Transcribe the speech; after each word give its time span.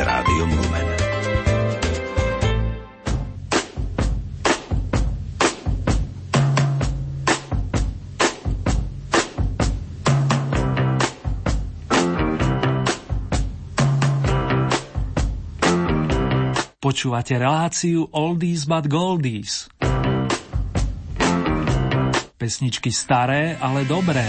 s 0.00 0.08
Rádiom 0.08 0.48
Lumen. 0.48 0.88
Počúvate 16.80 17.36
reláciu 17.36 18.08
Oldies 18.16 18.64
but 18.64 18.88
Goldies. 18.88 19.68
Pesničky 22.40 22.88
staré, 22.88 23.60
ale 23.60 23.84
dobré. 23.84 24.24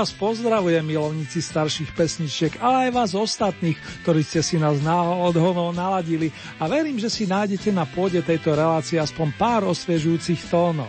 Vás 0.00 0.16
pozdravujem, 0.16 0.80
milovníci 0.80 1.44
starších 1.44 1.92
pesničiek, 1.92 2.56
ale 2.64 2.88
aj 2.88 2.90
vás 2.96 3.10
ostatných, 3.12 3.76
ktorí 4.00 4.24
ste 4.24 4.40
si 4.40 4.56
nás 4.56 4.80
náhodou 4.80 5.76
naladili 5.76 6.32
a 6.56 6.64
verím, 6.72 6.96
že 6.96 7.12
si 7.12 7.28
nájdete 7.28 7.68
na 7.68 7.84
pôde 7.84 8.24
tejto 8.24 8.56
relácie 8.56 8.96
aspoň 8.96 9.28
pár 9.36 9.68
osviežujúcich 9.68 10.40
tónov. 10.48 10.88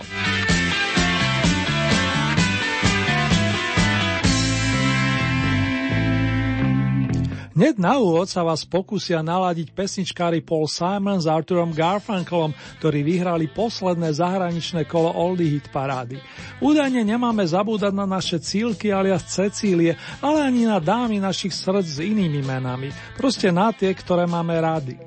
Hneď 7.62 7.78
na 7.78 7.94
úvod 8.02 8.26
sa 8.26 8.42
vás 8.42 8.66
pokúsia 8.66 9.22
naladiť 9.22 9.78
pesničkári 9.78 10.42
Paul 10.42 10.66
Simon 10.66 11.22
s 11.22 11.30
Arturom 11.30 11.70
Garfunkelom, 11.70 12.58
ktorí 12.82 13.06
vyhrali 13.06 13.54
posledné 13.54 14.18
zahraničné 14.18 14.90
kolo 14.90 15.14
Oldie 15.14 15.62
Hit 15.62 15.70
parády. 15.70 16.18
Údajne 16.58 17.06
nemáme 17.06 17.46
zabúdať 17.46 17.94
na 17.94 18.10
naše 18.10 18.42
cílky 18.42 18.90
alias 18.90 19.30
Cecílie, 19.30 19.94
ale 20.26 20.42
ani 20.42 20.66
na 20.66 20.82
dámy 20.82 21.22
našich 21.22 21.54
srdc 21.54 21.86
s 21.86 22.00
inými 22.02 22.42
menami. 22.42 22.90
Proste 23.14 23.54
na 23.54 23.70
tie, 23.70 23.94
ktoré 23.94 24.26
máme 24.26 24.58
rady. 24.58 24.98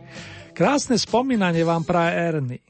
Krásne 0.55 0.95
spomínanie 0.95 1.67
vám 1.67 1.83
praje 1.83 2.13
Ernie. 2.15 2.63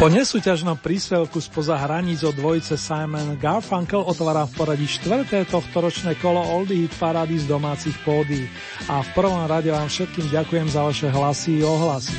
Po 0.00 0.08
nesúťažnom 0.08 0.80
príspevku 0.80 1.44
spoza 1.44 1.76
hraníc 1.76 2.24
od 2.24 2.32
dvojice 2.32 2.80
Simon 2.80 3.36
Garfunkel 3.36 4.00
otvára 4.00 4.48
v 4.48 4.56
poradí 4.56 4.88
štvrté 4.88 5.44
tohtoročné 5.44 6.16
kolo 6.24 6.40
Oldie 6.40 6.88
Hit 6.88 6.96
Parady 6.96 7.36
z 7.36 7.44
domácich 7.44 7.92
pódy. 8.00 8.48
A 8.88 9.04
v 9.04 9.08
prvom 9.12 9.44
rade 9.44 9.68
vám 9.68 9.92
všetkým 9.92 10.32
ďakujem 10.32 10.72
za 10.72 10.88
vaše 10.88 11.12
hlasy 11.12 11.60
i 11.60 11.66
ohlasy. 11.68 12.16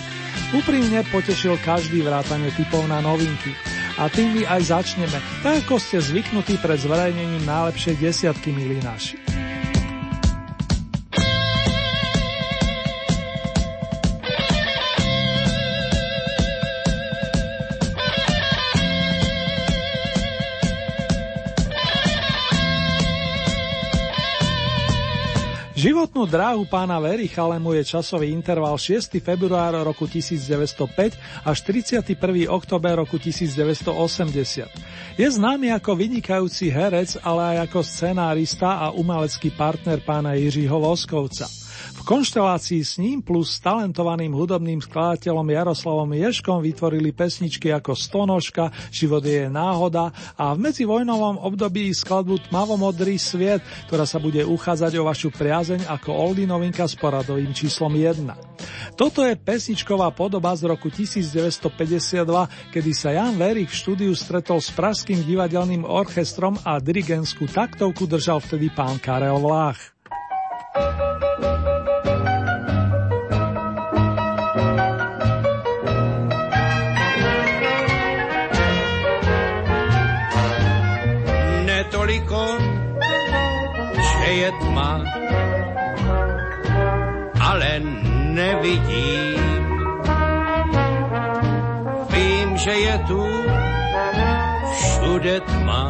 Úprimne 0.54 1.01
potešil 1.10 1.57
každý 1.66 2.06
vrátanie 2.06 2.54
typov 2.54 2.86
na 2.86 3.01
novinky. 3.01 3.57
A 3.98 4.13
tým 4.13 4.30
my 4.38 4.45
aj 4.45 4.62
začneme, 4.77 5.18
tak 5.42 5.66
ako 5.66 5.81
ste 5.81 6.06
zvyknutí 6.06 6.62
pred 6.62 6.77
zverejnením 6.77 7.50
najlepšej 7.50 7.98
desiatky, 7.98 8.54
milí 8.54 8.77
naši. 8.86 9.20
Životnú 26.01 26.25
dráhu 26.25 26.65
pána 26.65 26.98
Vericha 26.98 27.45
mu 27.62 27.77
je 27.77 27.86
časový 27.86 28.33
interval 28.33 28.74
6. 28.74 29.21
február 29.21 29.86
roku 29.86 30.09
1905 30.09 31.13
až 31.45 31.57
31. 31.62 32.50
október 32.50 32.98
roku 32.98 33.21
1980. 33.21 34.65
Je 35.21 35.27
známy 35.30 35.69
ako 35.69 35.94
vynikajúci 35.94 36.74
herec, 36.74 37.21
ale 37.21 37.53
aj 37.53 37.69
ako 37.69 37.86
scenárista 37.86 38.81
a 38.81 38.89
umelecký 38.98 39.53
partner 39.53 40.01
pána 40.01 40.33
Jiřího 40.33 40.81
Voskovca. 40.81 41.61
V 42.01 42.18
konštelácii 42.18 42.81
s 42.81 42.98
ním 42.98 43.21
plus 43.21 43.53
s 43.53 43.62
talentovaným 43.62 44.33
hudobným 44.33 44.81
skladateľom 44.81 45.45
Jaroslavom 45.45 46.09
Ješkom 46.18 46.65
vytvorili 46.65 47.13
pesničky 47.13 47.69
ako 47.69 47.94
Stonožka, 47.94 48.74
Život 48.89 49.21
je 49.21 49.45
náhoda 49.45 50.09
a 50.33 50.57
v 50.57 50.65
medzivojnovom 50.65 51.38
období 51.45 51.94
skladbu 51.94 52.50
Tmavomodrý 52.50 53.21
sviet, 53.21 53.62
ktorá 53.86 54.09
sa 54.09 54.18
bude 54.18 54.42
uchádzať 54.42 54.98
o 54.98 55.06
vašu 55.06 55.30
priazeň 55.30 55.86
ako 55.86 56.09
Oldy 56.09 56.50
novinka 56.50 56.89
s 56.89 56.98
poradovým 56.98 57.53
číslom 57.53 57.94
1. 57.94 58.33
Toto 58.98 59.21
je 59.21 59.38
pesničková 59.38 60.09
podoba 60.18 60.57
z 60.57 60.74
roku 60.74 60.89
1952, 60.89 62.25
kedy 62.74 62.92
sa 62.98 63.13
Jan 63.13 63.38
Verik 63.38 63.69
v 63.69 63.77
štúdiu 63.77 64.18
stretol 64.18 64.57
s 64.57 64.74
Pražským 64.74 65.21
divadelným 65.21 65.86
orchestrom 65.86 66.57
a 66.65 66.81
dirigentskú 66.81 67.45
taktovku 67.45 68.09
držal 68.09 68.42
vtedy 68.42 68.74
pán 68.74 68.98
Karel 68.98 69.38
Vlách. 69.38 69.94
Toliko, 82.31 82.48
že 84.00 84.30
je 84.31 84.50
tma, 84.63 85.04
ale 87.39 87.69
nevidím. 88.31 89.36
Vím, 92.12 92.50
že 92.57 92.72
je 92.72 92.95
tu 93.07 93.22
všude 94.72 95.39
tma, 95.44 95.83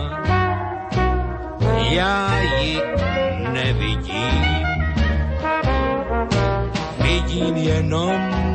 já 1.93 2.41
ji 2.41 2.81
nevidím. 3.53 4.41
Vidím 7.01 7.55
jenom 7.57 8.50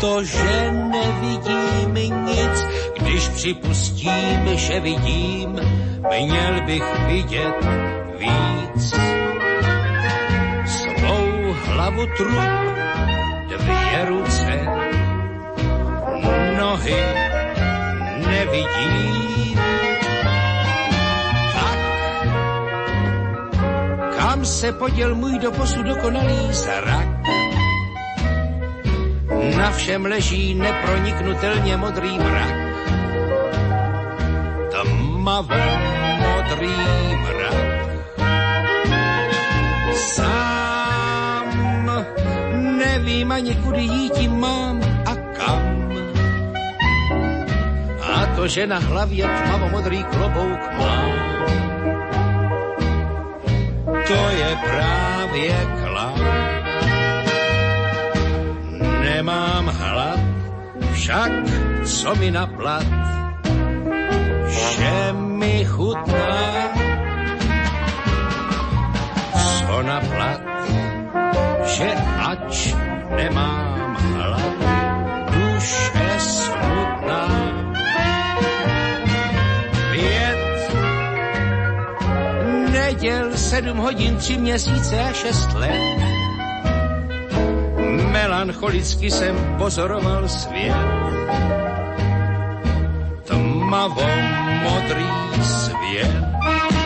to, 0.00 0.24
že 0.24 0.70
nevidím 0.70 1.94
nic, 2.24 2.64
když 2.98 3.28
připustím, 3.28 4.40
že 4.54 4.80
vidím, 4.80 5.60
měl 6.20 6.60
bych 6.66 6.84
vidět 7.06 7.54
víc. 8.18 8.94
Svou 10.66 11.54
hlavu 11.64 12.06
trup, 12.16 12.50
dvě 13.48 14.04
ruce, 14.08 14.66
nohy 16.58 17.04
nevidím. 18.26 19.58
Tak, 21.52 21.78
kam 24.18 24.44
se 24.44 24.72
poděl 24.72 25.14
můj 25.14 25.38
doposud 25.38 25.86
dokonalý 25.86 26.52
zrak? 26.52 27.17
Na 29.56 29.70
všem 29.70 30.06
leží 30.06 30.54
neproniknutelně 30.54 31.76
modrý 31.76 32.18
mrak 32.18 32.68
tmavo 35.28 35.60
modrý 36.24 36.78
mrak. 37.20 37.58
Sám 39.92 41.50
nevím 42.78 43.32
ani 43.32 43.54
kudy 43.54 43.82
jít 43.82 44.28
mám 44.32 44.80
a 45.06 45.14
kam. 45.14 45.64
A 48.02 48.26
to, 48.36 48.48
že 48.48 48.66
na 48.66 48.78
hlavě 48.78 49.28
tmavo 49.28 49.68
modrý 49.68 50.04
klobouk 50.04 50.62
mám, 50.78 51.12
to 53.84 54.20
je 54.32 54.50
právě 54.64 55.54
klam. 55.78 55.87
Nemám 59.18 59.66
hlad, 59.66 60.20
však 60.92 61.32
co 61.84 62.14
mi 62.14 62.30
na 62.30 62.46
plat, 62.46 62.86
že 64.46 65.12
mi 65.12 65.64
chutná. 65.64 66.38
Co 69.34 69.82
na 69.82 69.98
plat, 70.00 70.42
že 71.66 71.90
ač 72.30 72.74
nemám 73.16 73.96
hlad, 73.98 74.58
duše 75.34 76.10
smutná. 76.18 77.26
Pět 79.90 80.40
neděl, 82.70 83.36
sedm 83.36 83.78
hodin, 83.78 84.16
tři 84.16 84.38
měsíce 84.38 85.00
a 85.00 85.12
šest 85.12 85.52
let. 85.54 86.07
Melancholicky 88.12 89.10
jsem 89.10 89.54
pozoroval 89.58 90.28
svět 90.28 91.08
tmavo 93.68 94.06
modrý 94.62 95.06
svět. 95.42 96.77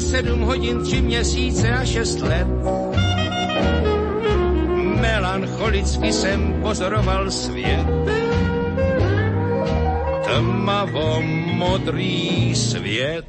Sedm 0.00 0.40
hodin, 0.40 0.82
tři 0.82 1.02
měsíce 1.02 1.70
a 1.70 1.84
šest 1.84 2.20
let. 2.20 2.46
Melancholicky 5.00 6.12
jsem 6.12 6.54
pozoroval 6.62 7.30
svět. 7.30 7.86
Tmavo 10.24 11.22
modrý 11.54 12.54
svět 12.54 13.27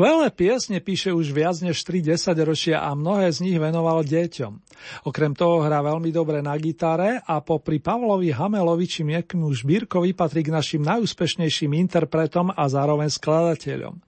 Skvelé 0.00 0.32
piesne 0.32 0.80
píše 0.80 1.12
už 1.12 1.28
viac 1.28 1.60
než 1.60 1.84
3 1.84 2.32
ročia 2.48 2.80
a 2.80 2.96
mnohé 2.96 3.28
z 3.36 3.44
nich 3.44 3.60
venoval 3.60 4.00
deťom. 4.00 4.56
Okrem 5.04 5.36
toho 5.36 5.60
hrá 5.60 5.84
veľmi 5.84 6.08
dobre 6.08 6.40
na 6.40 6.56
gitare 6.56 7.20
a 7.20 7.44
popri 7.44 7.84
Pavlovi 7.84 8.32
Hamelovi 8.32 8.88
či 8.88 9.04
Miekmu 9.04 9.52
Žbírkovi 9.52 10.16
patrí 10.16 10.40
k 10.40 10.56
našim 10.56 10.80
najúspešnejším 10.88 11.76
interpretom 11.76 12.48
a 12.48 12.64
zároveň 12.64 13.12
skladateľom. 13.12 14.00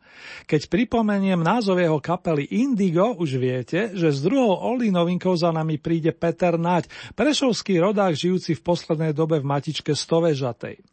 Keď 0.49 0.73
pripomeniem 0.73 1.45
názov 1.45 1.77
jeho 1.77 2.01
kapely 2.01 2.49
Indigo, 2.57 3.13
už 3.13 3.37
viete, 3.37 3.93
že 3.93 4.17
s 4.17 4.25
druhou 4.25 4.65
Oldy 4.65 4.89
novinkou 4.89 5.37
za 5.37 5.53
nami 5.53 5.77
príde 5.77 6.17
Peter 6.17 6.57
Naď, 6.57 6.89
prešovský 7.13 7.77
rodák 7.77 8.17
žijúci 8.17 8.57
v 8.57 8.65
poslednej 8.65 9.13
dobe 9.13 9.45
v 9.45 9.45
matičke 9.45 9.93
Stovežatej. 9.93 10.92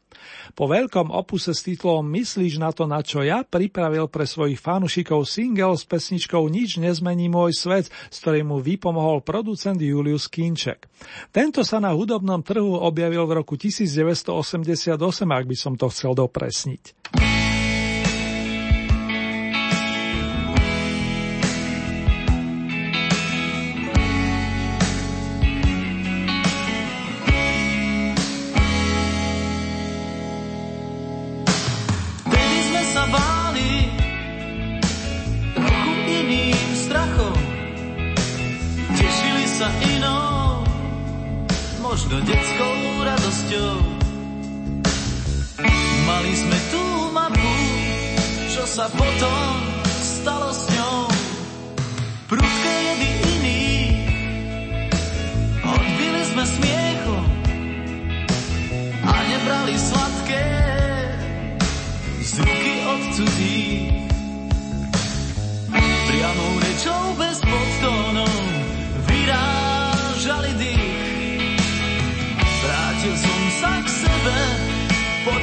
Po 0.53 0.67
veľkom 0.67 1.09
opuse 1.13 1.55
s 1.55 1.65
titulom 1.65 2.05
Myslíš 2.05 2.59
na 2.59 2.69
to, 2.75 2.85
na 2.85 2.99
čo 2.99 3.23
ja 3.23 3.41
pripravil 3.47 4.11
pre 4.11 4.27
svojich 4.27 4.59
fanúšikov 4.59 5.25
single 5.25 5.77
s 5.77 5.87
pesničkou 5.87 6.45
Nič 6.51 6.77
nezmení 6.81 7.31
môj 7.31 7.55
svet, 7.55 7.87
s 7.89 8.17
ktorým 8.21 8.51
mu 8.51 8.57
vypomohol 8.59 9.23
producent 9.23 9.79
Julius 9.79 10.27
Kinček. 10.27 10.89
Tento 11.31 11.63
sa 11.63 11.79
na 11.79 11.95
hudobnom 11.95 12.43
trhu 12.43 12.75
objavil 12.77 13.23
v 13.25 13.41
roku 13.41 13.55
1988, 13.55 14.99
ak 15.25 15.45
by 15.47 15.55
som 15.55 15.73
to 15.79 15.87
chcel 15.87 16.13
dopresniť. 16.17 16.99
možno 41.99 42.23
detskou 42.23 42.75
radosťou. 43.03 43.75
Mali 46.07 46.31
sme 46.31 46.57
tú 46.71 46.83
mapu, 47.11 47.55
čo 48.55 48.63
sa 48.63 48.87
potom 48.87 49.51
stalo 49.99 50.47
s 50.47 50.63
ňou. 50.79 51.11
Prudké 52.31 52.73
jedy 52.87 53.09
iný, 53.35 53.63
odbili 55.59 56.23
sme 56.23 56.43
smiechu 56.47 57.17
a 59.03 59.13
nebrali 59.19 59.75
sladké 59.75 60.45
z 62.23 62.31
ruky 62.39 62.73
od. 62.95 62.99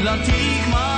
dla 0.07 0.15
tých 0.23 0.63
má. 0.71 0.96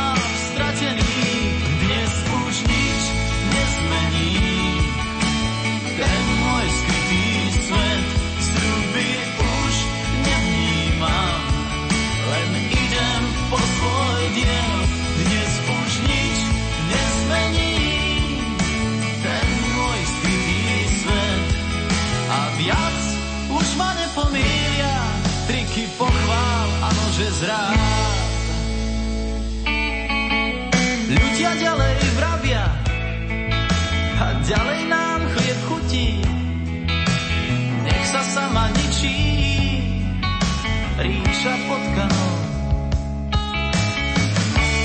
duša 41.48 41.56
potkaná. 41.64 42.24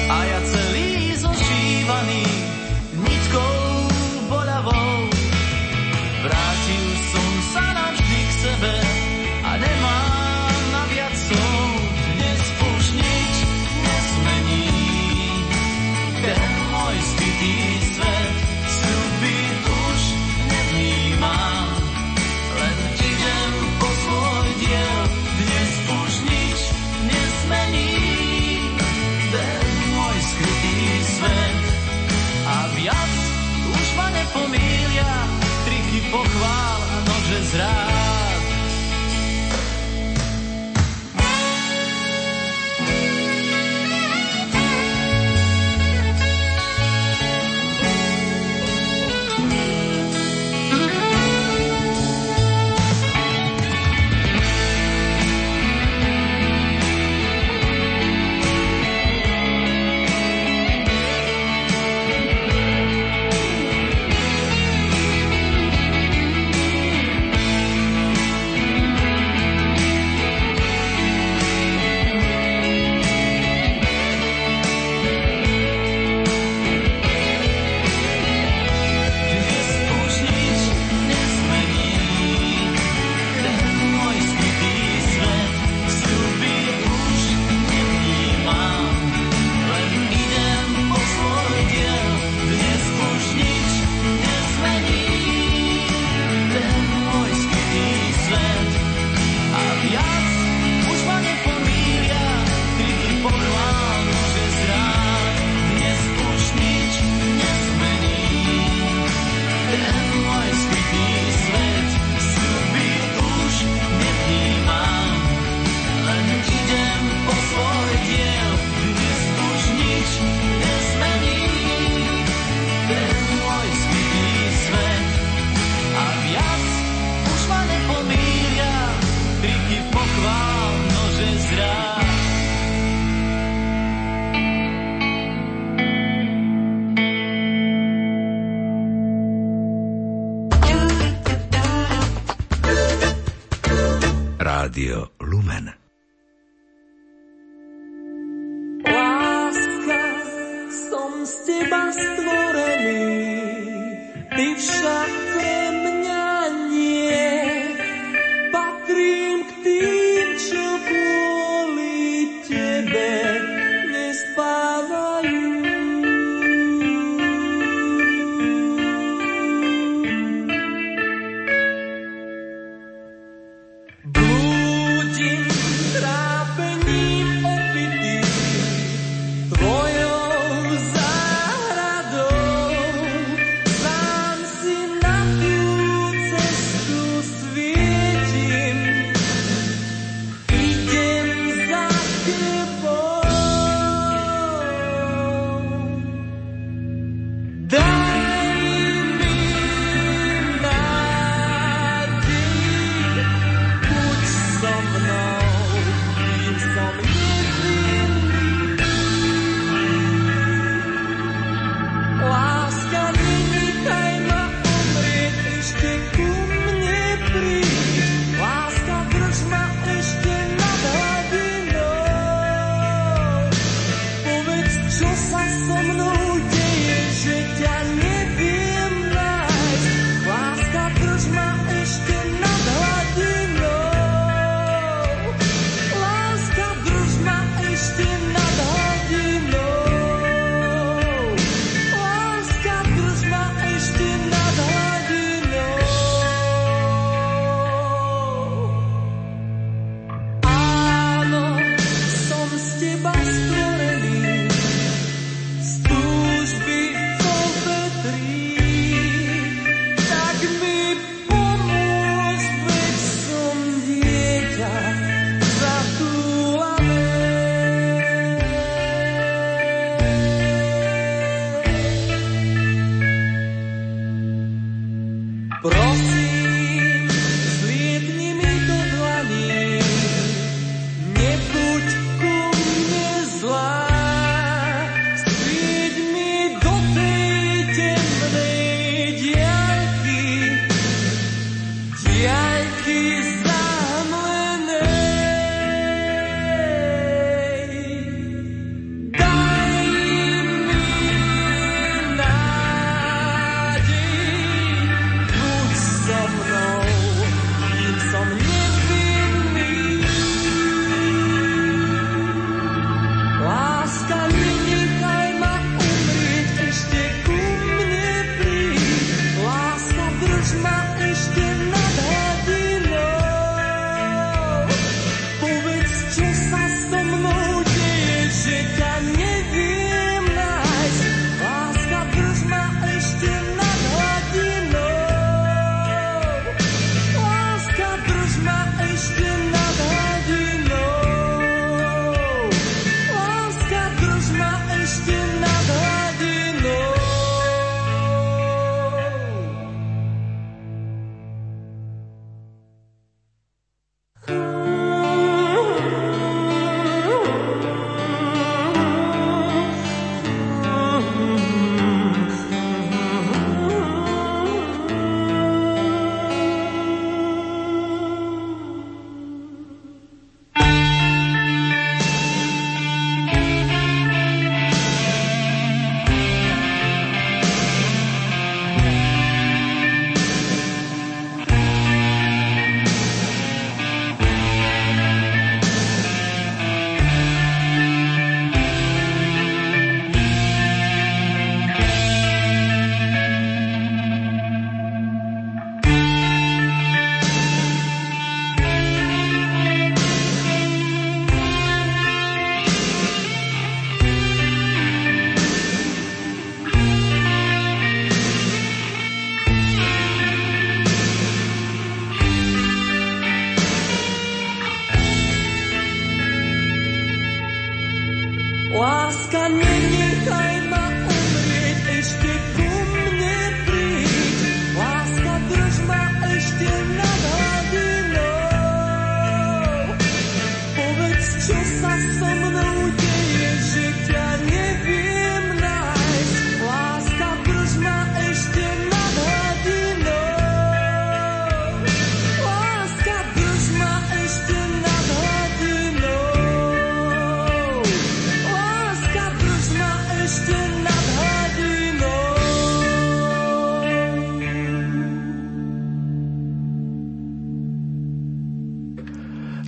A 0.07 0.17
ja 0.23 0.39
celý 0.47 1.11
zožívaný 1.19 2.32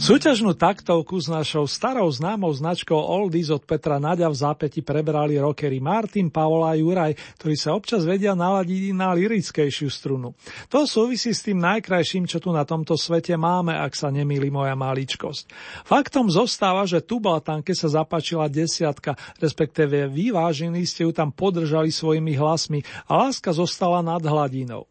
Súťažnú 0.05 0.53
taktovku 0.53 1.17
s 1.17 1.25
našou 1.25 1.65
starou 1.65 2.05
známou 2.13 2.53
značkou 2.53 2.93
Oldies 2.93 3.49
od 3.49 3.65
Petra 3.65 3.97
Nadia 3.97 4.29
v 4.29 4.37
zápäti 4.37 4.85
prebrali 4.85 5.33
rockery 5.41 5.81
Martin, 5.81 6.29
Pavla 6.29 6.69
a 6.69 6.77
Juraj, 6.77 7.17
ktorí 7.41 7.57
sa 7.57 7.73
občas 7.73 8.05
vedia 8.05 8.37
naladiť 8.37 8.93
na 8.93 9.17
lirickejšiu 9.17 9.89
strunu. 9.89 10.37
To 10.69 10.85
súvisí 10.85 11.33
s 11.33 11.41
tým 11.41 11.57
najkrajším, 11.57 12.29
čo 12.29 12.37
tu 12.37 12.53
na 12.53 12.61
tomto 12.69 12.93
svete 12.93 13.33
máme, 13.33 13.73
ak 13.73 13.97
sa 13.97 14.13
nemýli 14.13 14.53
moja 14.53 14.77
maličkosť. 14.77 15.49
Faktom 15.89 16.29
zostáva, 16.29 16.85
že 16.85 17.01
Tublatanke 17.01 17.73
sa 17.73 17.89
zapáčila 17.89 18.45
desiatka, 18.45 19.17
respektíve 19.41 20.05
vyvážení 20.05 20.85
ste 20.85 21.09
ju 21.09 21.17
tam 21.17 21.33
podržali 21.33 21.89
svojimi 21.89 22.37
hlasmi 22.37 22.85
a 23.09 23.25
láska 23.25 23.49
zostala 23.57 24.05
nad 24.05 24.21
hladinou. 24.21 24.85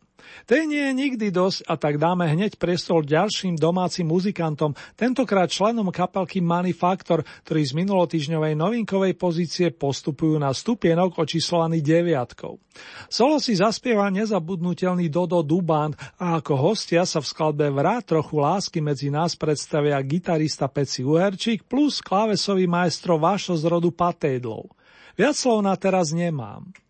Tej 0.45 0.69
nie 0.69 0.83
je 0.91 0.93
nikdy 0.93 1.27
dosť 1.33 1.65
a 1.65 1.75
tak 1.81 1.97
dáme 1.97 2.29
hneď 2.29 2.61
priestor 2.61 3.05
ďalším 3.05 3.57
domácim 3.57 4.05
muzikantom, 4.05 4.77
tentokrát 4.95 5.49
členom 5.49 5.89
kapelky 5.89 6.45
Manifaktor, 6.45 7.25
ktorí 7.49 7.63
z 7.65 7.73
minulotýžňovej 7.81 8.53
novinkovej 8.59 9.17
pozície 9.17 9.73
postupujú 9.73 10.37
na 10.37 10.53
stupienok 10.53 11.17
očíslovaný 11.17 11.81
deviatkou. 11.81 12.61
Solo 13.07 13.39
si 13.39 13.55
zaspieva 13.55 14.11
nezabudnutelný 14.11 15.07
Dodo 15.09 15.41
Duband 15.47 15.95
a 16.19 16.43
ako 16.43 16.55
hostia 16.59 17.07
sa 17.07 17.23
v 17.23 17.31
skladbe 17.31 17.71
Vrát 17.71 18.03
trochu 18.05 18.43
lásky 18.43 18.83
medzi 18.83 19.09
nás 19.09 19.39
predstavia 19.39 19.97
gitarista 20.03 20.67
Peci 20.67 21.07
Uherčík 21.07 21.65
plus 21.65 22.03
klávesový 22.03 22.67
maestro 22.67 23.17
Vášo 23.17 23.55
z 23.55 23.65
rodu 23.71 23.95
Patédlov. 23.95 24.75
Viac 25.15 25.39
slov 25.39 25.63
na 25.63 25.79
teraz 25.79 26.11
nemám. 26.11 26.84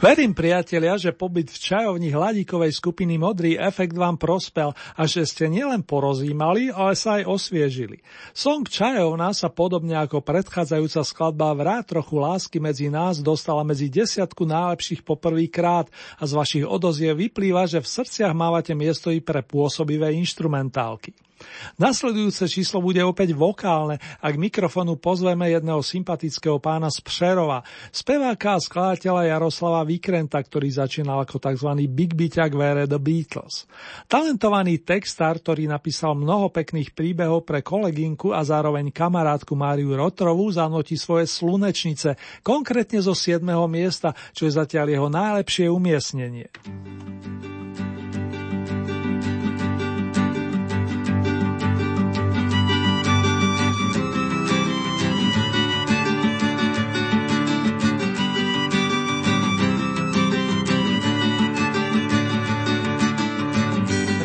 Verím, 0.00 0.32
priatelia, 0.32 0.96
že 0.96 1.12
pobyt 1.12 1.52
v 1.52 1.60
čajovni 1.60 2.08
hladíkovej 2.08 2.72
skupiny 2.72 3.20
Modrý 3.20 3.60
efekt 3.60 3.92
vám 3.92 4.16
prospel 4.16 4.72
a 4.96 5.04
že 5.04 5.28
ste 5.28 5.52
nielen 5.52 5.84
porozímali, 5.84 6.72
ale 6.72 6.96
sa 6.96 7.20
aj 7.20 7.28
osviežili. 7.28 8.00
Song 8.32 8.64
Čajovna 8.64 9.36
sa 9.36 9.52
podobne 9.52 10.00
ako 10.00 10.24
predchádzajúca 10.24 11.04
skladba 11.04 11.52
Vrát 11.52 11.84
trochu 11.84 12.16
lásky 12.16 12.56
medzi 12.56 12.88
nás 12.88 13.20
dostala 13.20 13.60
medzi 13.60 13.92
desiatku 13.92 14.48
najlepších 14.48 15.04
poprvýkrát 15.04 15.92
a 16.16 16.24
z 16.24 16.32
vašich 16.32 16.64
odozie 16.64 17.12
vyplýva, 17.12 17.68
že 17.68 17.84
v 17.84 17.92
srdciach 18.00 18.32
mávate 18.32 18.72
miesto 18.72 19.12
i 19.12 19.20
pre 19.20 19.44
pôsobivé 19.44 20.16
inštrumentálky. 20.16 21.12
Nasledujúce 21.80 22.46
číslo 22.46 22.84
bude 22.84 23.00
opäť 23.00 23.32
vokálne 23.32 23.96
a 24.20 24.26
k 24.28 24.36
mikrofonu 24.36 25.00
pozveme 25.00 25.48
jedného 25.50 25.80
sympatického 25.80 26.60
pána 26.60 26.92
z 26.92 27.00
Přerova, 27.00 27.64
speváka 27.90 28.56
a 28.56 28.62
skladateľa 28.62 29.30
Jaroslava 29.30 29.82
Vikrenta, 29.88 30.38
ktorý 30.40 30.68
začínal 30.70 31.24
ako 31.24 31.40
tzv. 31.40 31.70
Big 31.88 32.12
Beaťak 32.12 32.52
vere 32.52 32.84
The 32.84 33.00
Beatles. 33.00 33.64
Talentovaný 34.06 34.84
textár, 34.84 35.40
ktorý 35.40 35.70
napísal 35.70 36.14
mnoho 36.14 36.52
pekných 36.52 36.92
príbehov 36.92 37.48
pre 37.48 37.64
kolegynku 37.64 38.36
a 38.36 38.44
zároveň 38.44 38.92
kamarátku 38.92 39.56
Máriu 39.56 39.96
Rotrovú, 39.96 40.52
zanotí 40.52 41.00
svoje 41.00 41.26
slunečnice, 41.30 42.18
konkrétne 42.44 43.00
zo 43.00 43.16
7. 43.16 43.40
miesta, 43.70 44.12
čo 44.36 44.46
je 44.46 44.52
zatiaľ 44.52 44.86
jeho 44.92 45.08
najlepšie 45.08 45.66
umiestnenie. 45.70 46.46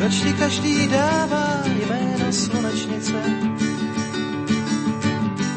Proč 0.06 0.22
ti 0.22 0.32
každý 0.32 0.86
dává 0.86 1.66
jméno 1.66 2.32
slunečnice? 2.32 3.18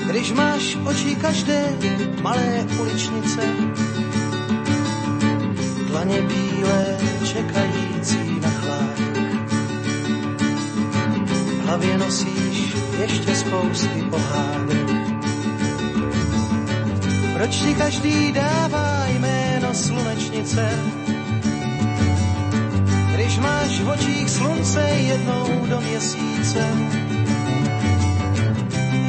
Když 0.10 0.32
máš 0.32 0.78
oči 0.86 1.16
každé 1.16 1.78
malé 2.22 2.66
uličnice, 2.82 3.42
dlaně 5.88 6.22
bílé 6.22 6.98
čekající 7.24 8.40
na 8.42 8.50
chládek. 8.50 9.50
V 11.62 11.66
hlavě 11.66 11.98
nosíš 11.98 12.74
ještě 13.00 13.36
spousty 13.36 14.02
pohádek. 14.10 14.90
Proč 17.34 17.56
ti 17.56 17.76
každý 17.76 18.32
dává 18.32 19.06
jméno 19.08 19.74
slunečnice? 19.74 20.70
Když 23.20 23.38
máš 23.38 23.80
v 23.80 23.90
očích 23.90 24.30
slunce 24.30 24.82
jednou 24.82 25.66
do 25.70 25.82
měsíce. 25.82 26.64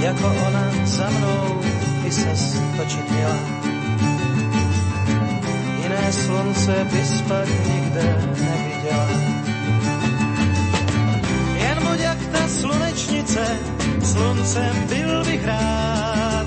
Jako 0.01 0.27
ona 0.47 0.65
za 0.85 1.11
mnou 1.11 1.61
by 2.03 2.11
se 2.11 2.59
točit 2.77 3.11
měla. 3.11 3.39
Jiné 5.83 6.13
slunce 6.13 6.87
bys 6.93 7.23
pak 7.29 7.49
nikde 7.49 8.07
neviděla. 8.27 9.09
Jen 11.55 11.79
buď 11.89 11.99
jak 12.01 12.19
ta 12.33 12.49
slunečnice, 12.49 13.47
sluncem 14.03 14.87
byl 14.89 15.25
bych 15.25 15.47
rád. 15.47 16.47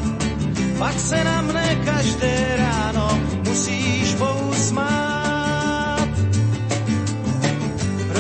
Pak 0.80 1.00
se 1.00 1.24
na 1.24 1.42
mne 1.42 1.76
každé 1.86 2.56
ráno 2.58 3.20
musíš 3.48 4.03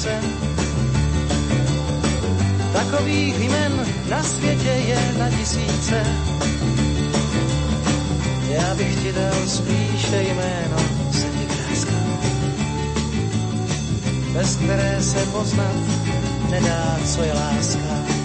Slunečnice? 0.00 0.20
Takových 2.72 3.40
jmen 3.40 3.86
na 4.10 4.22
světě 4.22 4.68
je 4.68 5.14
na 5.18 5.30
tisíce. 5.30 6.02
Já 8.48 8.74
bych 8.74 9.02
ti 9.02 9.12
dal 9.12 9.46
spíše 9.46 10.22
jméno 10.22 10.76
sedmikráska, 11.12 11.92
bez 14.32 14.56
které 14.56 15.02
se 15.02 15.26
poznat 15.26 15.76
nedá, 16.50 16.98
co 17.04 17.22
je 17.22 17.32
láska. 17.32 18.19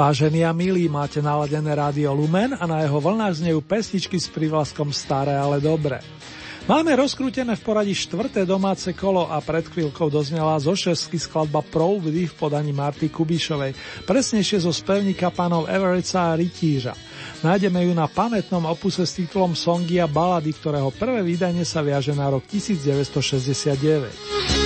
Vážení 0.00 0.48
a 0.48 0.56
milí, 0.56 0.88
máte 0.88 1.20
naladené 1.20 1.76
rádio 1.76 2.16
Lumen 2.16 2.56
a 2.56 2.64
na 2.64 2.80
jeho 2.80 3.04
vlnách 3.04 3.44
znejú 3.44 3.60
pesničky 3.60 4.16
s 4.16 4.32
privlaskom 4.32 4.96
Staré, 4.96 5.36
ale 5.36 5.60
dobré. 5.60 6.00
Máme 6.64 6.96
rozkrútené 6.96 7.52
v 7.52 7.60
poradí 7.60 7.92
štvrté 7.92 8.48
domáce 8.48 8.96
kolo 8.96 9.28
a 9.28 9.44
pred 9.44 9.68
chvíľkou 9.68 10.08
doznala 10.08 10.56
zo 10.56 10.72
šestky 10.72 11.20
skladba 11.20 11.60
Provdy 11.60 12.24
v 12.24 12.32
podaní 12.32 12.72
Marty 12.72 13.12
Kubišovej, 13.12 13.76
presnejšie 14.08 14.64
zo 14.64 14.72
spevníka 14.72 15.28
pánov 15.28 15.68
Everettsa 15.68 16.32
a 16.32 16.34
Rytíža. 16.40 16.96
Nájdeme 17.44 17.84
ju 17.84 17.92
na 17.92 18.08
pamätnom 18.08 18.64
opuse 18.72 19.04
s 19.04 19.20
titulom 19.20 19.52
Songy 19.52 20.00
a 20.00 20.08
balady, 20.08 20.56
ktorého 20.56 20.88
prvé 20.96 21.20
vydanie 21.20 21.68
sa 21.68 21.84
viaže 21.84 22.16
na 22.16 22.32
rok 22.32 22.48
1969. 22.48 24.59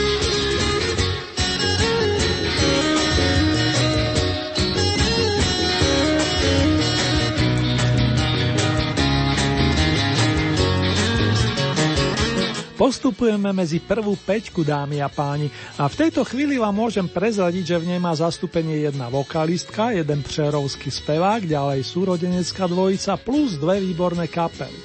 Postupujeme 12.85 13.49
medzi 13.57 13.81
prvú 13.81 14.13
peťku, 14.13 14.61
dámy 14.61 15.01
a 15.01 15.09
páni, 15.09 15.49
a 15.81 15.89
v 15.89 16.05
tejto 16.05 16.21
chvíli 16.21 16.61
vám 16.61 16.77
môžem 16.77 17.09
prezradiť, 17.09 17.65
že 17.65 17.81
v 17.81 17.89
nej 17.89 17.97
má 17.97 18.13
zastúpenie 18.13 18.85
jedna 18.85 19.09
vokalistka, 19.09 19.97
jeden 19.97 20.21
přerovský 20.21 20.93
spevák, 20.93 21.49
ďalej 21.49 21.81
súrodenecká 21.81 22.69
dvojica 22.69 23.17
plus 23.17 23.57
dve 23.57 23.81
výborné 23.81 24.29
kapely. 24.29 24.77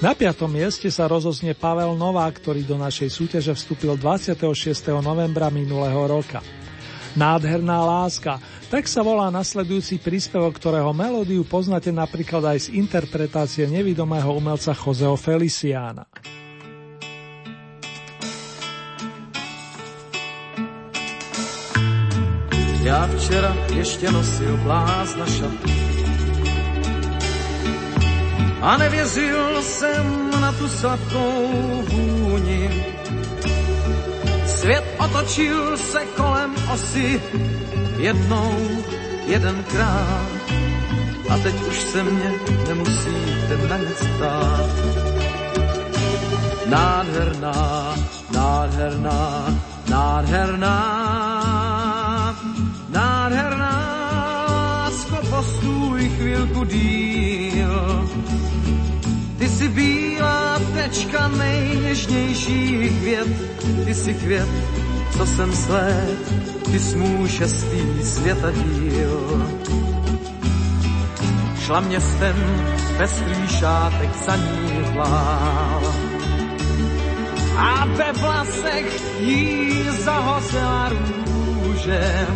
Na 0.00 0.16
piatom 0.16 0.48
mieste 0.48 0.88
sa 0.88 1.04
rozoznie 1.12 1.52
Pavel 1.52 1.92
Novák, 1.92 2.40
ktorý 2.40 2.64
do 2.64 2.80
našej 2.80 3.12
súťaže 3.12 3.52
vstúpil 3.52 4.00
26. 4.00 4.40
novembra 5.04 5.52
minulého 5.52 6.08
roka. 6.08 6.40
Nádherná 7.20 7.84
láska, 7.84 8.40
tak 8.72 8.88
sa 8.88 9.04
volá 9.04 9.28
nasledujúci 9.28 10.00
príspevok, 10.00 10.56
ktorého 10.56 10.96
melódiu 10.96 11.44
poznáte 11.44 11.92
napríklad 11.92 12.56
aj 12.56 12.72
z 12.72 12.80
interpretácie 12.80 13.68
nevidomého 13.68 14.32
umelca 14.32 14.72
Joseho 14.72 15.20
Feliciána. 15.20 16.08
Já 22.86 23.08
včera 23.16 23.56
ještě 23.74 24.12
nosil 24.12 24.56
blázna 24.56 25.26
šat. 25.26 25.50
A 28.60 28.76
nevěřil 28.76 29.62
jsem 29.62 30.30
na 30.40 30.52
tu 30.52 30.68
sladkou 30.68 31.82
vůni. 31.88 32.84
Svět 34.46 34.84
otočil 34.98 35.76
se 35.76 36.04
kolem 36.16 36.54
osy 36.74 37.22
jednou, 37.98 38.54
jedenkrát. 39.26 40.30
A 41.30 41.38
teď 41.42 41.54
už 41.68 41.82
se 41.82 42.02
mě 42.02 42.32
nemusíte 42.68 43.56
na 43.68 43.76
nic 43.76 43.98
ptát. 44.16 44.70
Nádherná, 46.66 47.96
nádherná 48.32 49.46
nádherná 49.88 51.05
postůj 55.56 56.08
chvilku 56.08 56.64
díl. 56.64 58.08
Ty 59.38 59.48
jsi 59.48 59.68
bílá 59.68 60.60
tečka 60.74 61.28
nejněžnějších 61.28 63.00
květ, 63.00 63.28
ty 63.84 63.94
jsi 63.94 64.14
květ, 64.14 64.48
co 65.16 65.26
jsem 65.26 65.52
sled, 65.52 66.18
ty 66.72 66.78
jsi 66.78 66.96
můj 66.96 67.28
šestý 67.28 68.02
světa 68.02 68.50
díl. 68.50 69.46
Šla 71.64 71.80
městem 71.80 72.36
pestrý 72.98 73.48
šátek 73.48 74.10
za 74.26 74.36
ní 74.36 74.84
hlál. 74.92 75.94
A 77.56 77.84
ve 77.84 78.12
vlasech 78.12 79.20
jí 79.20 79.84
zahozela 80.04 80.88
růže 80.88 82.26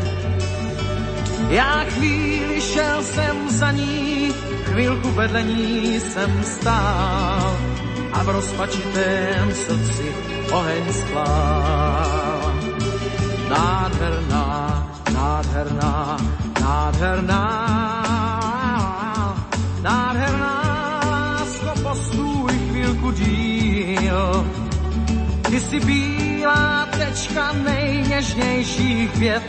já 1.48 1.84
chvíli 1.88 2.60
šel 2.60 3.02
jsem 3.02 3.50
za 3.50 3.70
ní, 3.70 4.32
chvílku 4.64 5.10
vedle 5.10 5.42
ní 5.42 6.00
jsem 6.00 6.42
stál 6.44 7.56
a 8.12 8.22
v 8.22 8.28
rozpačitém 8.28 9.54
srdci 9.54 10.14
oheň 10.52 10.92
splál. 10.92 12.54
Nádherná, 13.48 14.86
nádherná, 15.12 16.16
nádherná, 16.60 17.44
nádherná, 19.82 20.60
lásko, 21.10 21.80
postůj 21.82 22.52
chvílku 22.70 23.10
díl. 23.10 24.46
Ty 25.50 25.60
jsi 25.60 25.80
bílá 25.80 26.86
tečka 26.98 27.52
nejněžnějších 27.52 29.10
květ, 29.10 29.42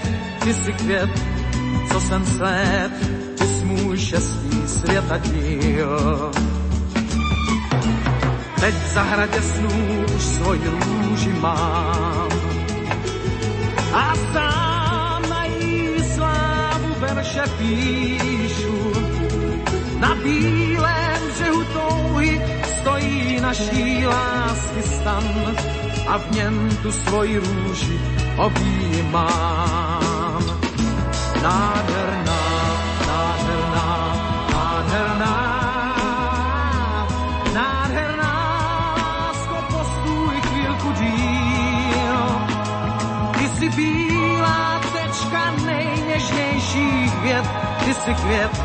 ty 0.44 0.54
jsi 0.54 0.74
květ, 0.74 1.10
co 1.92 2.02
jsem 2.02 2.26
sled, 2.26 2.92
ty 3.38 3.46
jsi 3.46 3.66
můj 3.66 3.98
šestý 3.98 4.68
světa 4.68 5.18
díl. 5.18 6.32
Teď 8.60 8.76
v 8.76 8.94
zahradě 8.94 9.42
snů 9.42 10.06
už 10.16 10.24
svoji 10.24 10.62
růži 10.68 11.34
mám 11.34 12.30
a 13.94 14.16
sám 14.34 15.30
na 15.30 15.46
jí 15.46 16.04
slávu 16.16 16.96
verše 17.00 17.44
píšu. 17.58 18.92
Na 20.00 20.16
bílém 20.16 21.22
břehu 21.34 21.64
touhy 21.64 22.42
stojí 22.80 23.40
naší 23.42 24.08
lásky 24.08 24.84
stan 24.84 25.56
a 26.08 26.18
v 26.18 26.32
něm 26.32 26.78
tu 26.84 26.92
svoji 26.92 27.38
růži 27.38 28.00
objímám 28.38 30.11
nádherná, 31.42 32.42
nádherná, 33.08 33.90
nádherná, 34.54 35.36
nádherná, 37.54 38.34
postůj 39.72 40.42
chvílku 40.42 40.92
díl. 40.92 42.18
Ty 43.38 43.50
jsi 43.50 43.70
bílá 43.70 44.82
tečka 44.94 45.52
nejněžnějších 45.66 47.14
květ, 47.20 47.46
ty 47.86 47.94
jsi 47.94 48.14
květ, 48.14 48.64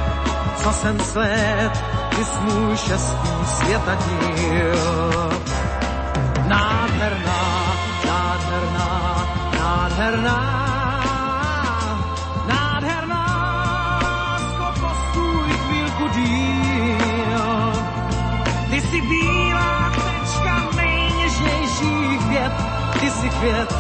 co 0.57 0.73
jsem 0.73 1.01
sled, 1.01 1.73
ty 2.17 2.25
jsi 2.25 2.41
můj 2.41 2.77
šestý 2.77 3.29
světa 3.45 3.95
díl. 3.95 5.31
Nádherná, 6.47 7.73
nádherná, 8.07 9.27
nádherná, 9.59 10.66
květ, 23.41 23.75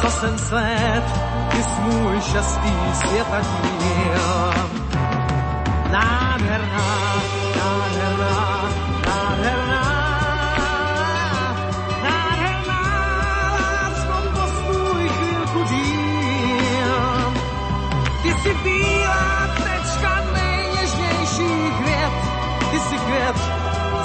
co 0.00 0.10
jsem 0.10 0.38
sled, 0.38 1.04
ty 1.50 1.62
jsi 1.62 1.80
můj 1.80 2.20
šestý 2.20 2.72
světadíl. 2.94 4.54
Nádherná, 5.90 7.14
nádherná, 7.56 8.62
nádherná, 9.06 9.82
nádherná, 12.02 12.82
lásko, 13.52 14.28
postůj 14.34 15.08
chvílku 15.08 15.64
díl. 15.64 17.32
Ty 18.22 18.34
jsi 18.34 18.54
bílá 18.54 19.48
tečka 19.56 20.22
nejněžnější 20.32 21.70
květ, 21.78 22.12
ty 22.70 22.80
jsi 22.80 22.98
květ, 22.98 23.36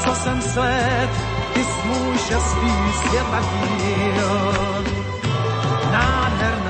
co 0.04 0.16
jsem 0.16 0.42
sled, 0.42 1.31
ty 1.62 1.68
jsi 1.68 1.88
můj 1.88 2.18
šestý 2.18 2.72
světadíl. 2.98 4.32
Nádherná, 5.92 5.92
nádherná, 5.92 6.61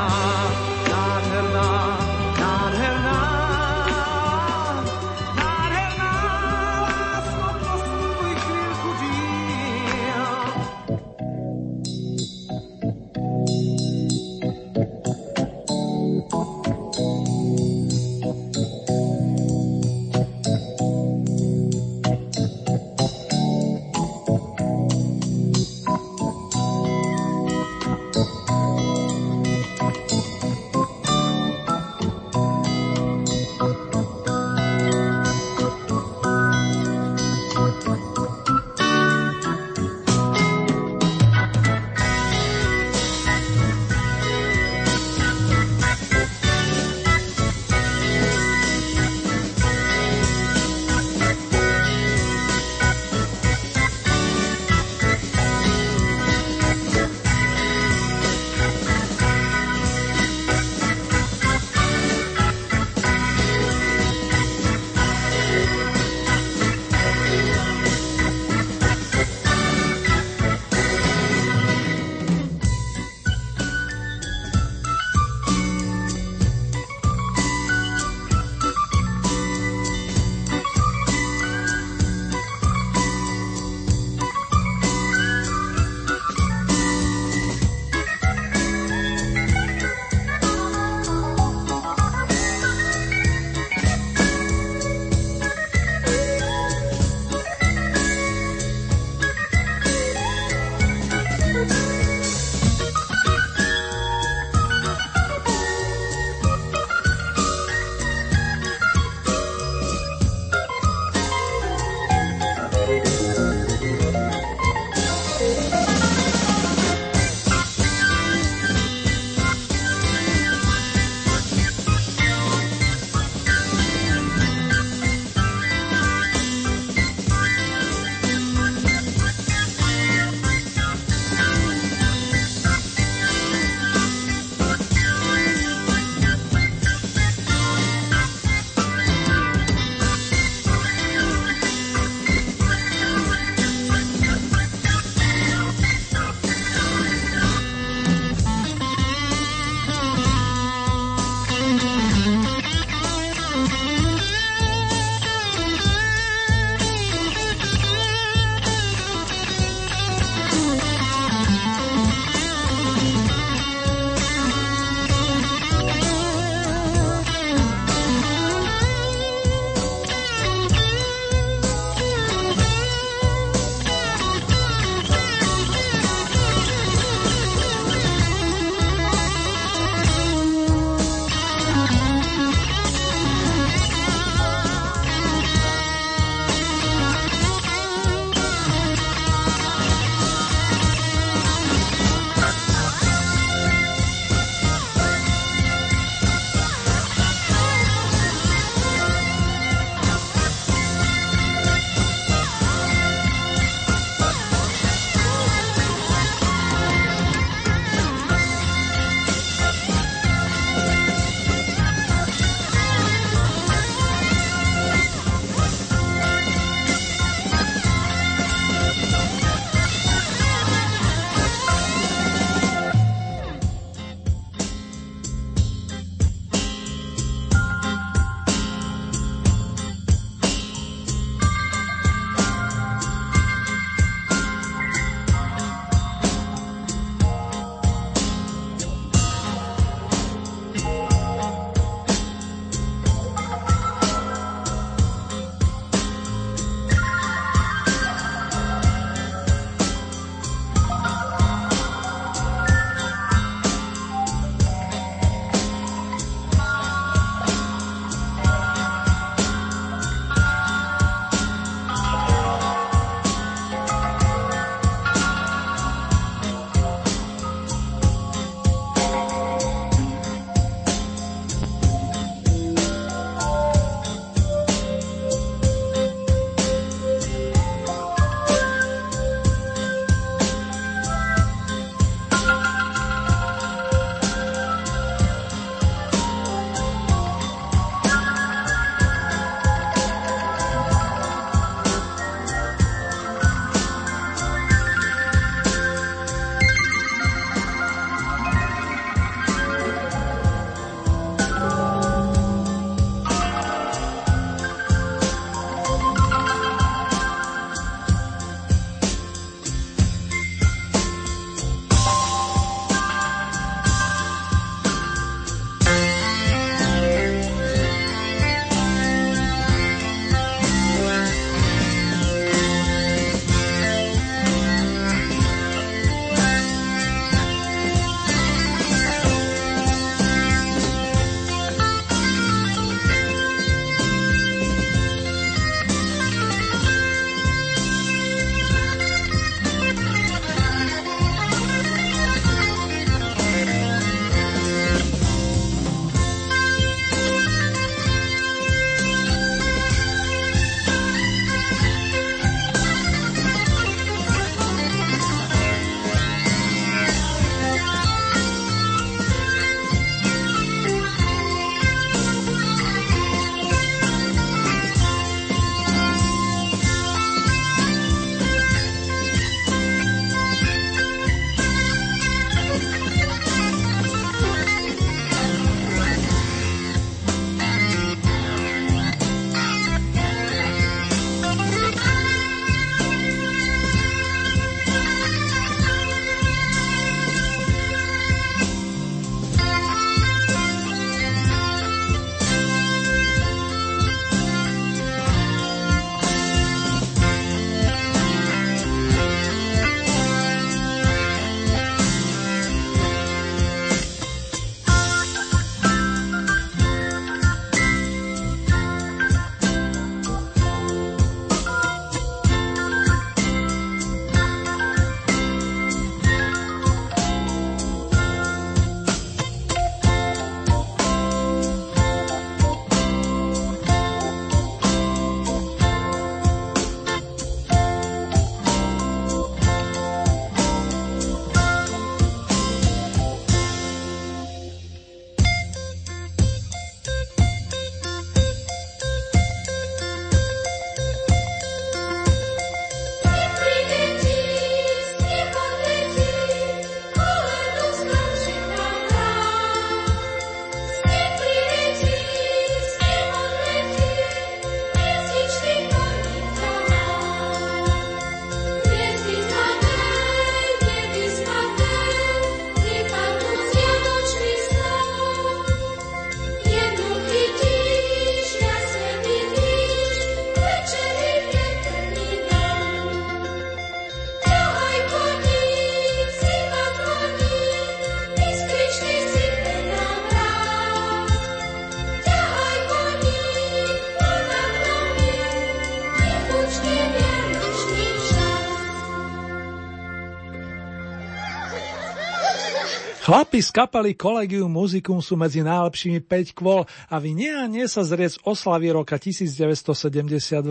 Chlapi 493.32 493.64
z 493.64 493.72
kapely 493.72 494.12
Collegium 494.12 494.68
Musicum 494.68 495.24
sú 495.24 495.40
medzi 495.40 495.64
najlepšími 495.64 496.20
5 496.20 496.52
kvôl 496.52 496.84
a 497.08 497.16
vy 497.16 497.32
nie 497.32 497.48
a 497.48 497.64
nie 497.64 497.88
sa 497.88 498.04
zriec 498.04 498.36
oslavy 498.44 498.92
roka 498.92 499.16
1972. 499.16 500.68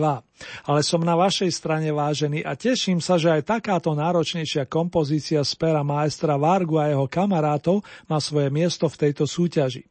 Ale 0.69 0.81
som 0.85 1.01
na 1.01 1.17
vašej 1.17 1.49
strane 1.57 1.89
vážený 1.89 2.45
a 2.45 2.53
teším 2.53 3.01
sa, 3.01 3.17
že 3.17 3.33
aj 3.33 3.57
takáto 3.57 3.97
náročnejšia 3.97 4.69
kompozícia 4.69 5.41
z 5.41 5.57
pera 5.57 5.81
maestra 5.81 6.37
Vargu 6.37 6.77
a 6.77 6.85
jeho 6.85 7.09
kamarátov 7.09 7.81
má 8.05 8.21
svoje 8.21 8.53
miesto 8.53 8.85
v 8.85 9.09
tejto 9.09 9.25
súťaži. 9.25 9.81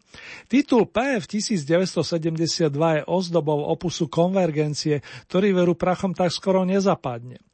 Titul 0.46 0.86
PF 0.86 1.26
1972 1.26 2.70
je 2.70 3.02
ozdobou 3.10 3.66
opusu 3.66 4.06
Konvergencie, 4.06 5.02
ktorý 5.26 5.58
veru 5.58 5.74
prachom 5.74 6.14
tak 6.14 6.30
skoro 6.30 6.62
nezapadne. 6.62 7.49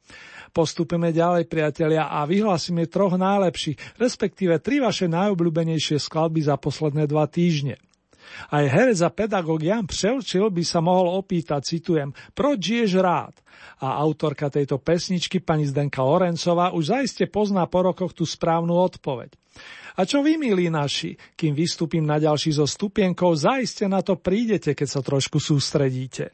Postupíme 0.57 1.13
ďalej, 1.13 1.45
priatelia, 1.45 2.09
a 2.09 2.25
vyhlasíme 2.25 2.89
troch 2.89 3.13
najlepších, 3.13 4.01
respektíve 4.01 4.57
tri 4.57 4.81
vaše 4.81 5.05
najobľúbenejšie 5.05 6.01
skladby 6.01 6.41
za 6.41 6.57
posledné 6.57 7.05
dva 7.05 7.29
týždne. 7.29 7.77
Aj 8.49 8.65
herec 8.65 8.97
a 9.05 9.13
pedagóg 9.13 9.61
Jan 9.61 9.85
Přelčil 9.85 10.49
by 10.49 10.63
sa 10.65 10.81
mohol 10.81 11.13
opýtať, 11.21 11.77
citujem, 11.77 12.09
proč 12.33 12.73
žiješ 12.73 12.91
rád? 12.97 13.37
A 13.85 14.01
autorka 14.01 14.49
tejto 14.49 14.81
pesničky, 14.81 15.45
pani 15.45 15.69
Zdenka 15.69 16.01
Lorencová, 16.01 16.73
už 16.73 16.89
zaiste 16.89 17.29
pozná 17.29 17.69
po 17.69 17.85
rokoch 17.85 18.17
tú 18.17 18.25
správnu 18.25 18.73
odpoveď. 18.81 19.37
A 19.93 20.09
čo 20.09 20.25
vy, 20.25 20.41
milí 20.41 20.73
naši, 20.73 21.13
kým 21.37 21.53
vystúpim 21.53 22.01
na 22.01 22.17
ďalší 22.17 22.57
zo 22.57 22.65
stupienkov, 22.65 23.37
zaiste 23.37 23.85
na 23.85 24.01
to 24.01 24.17
prídete, 24.17 24.73
keď 24.73 24.87
sa 24.89 25.01
trošku 25.05 25.37
sústredíte. 25.37 26.33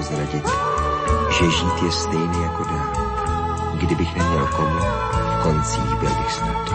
prozradit, 0.00 0.48
že 1.30 1.50
žít 1.50 1.82
je 1.84 1.92
stejný 1.92 2.42
jako 2.42 2.64
dát. 2.64 2.98
Kdybych 3.74 4.16
neměl 4.16 4.46
komu, 4.56 4.78
v 4.78 5.42
koncích 5.42 5.94
byl 6.00 6.10
bych 6.10 6.32
snad. 6.32 6.74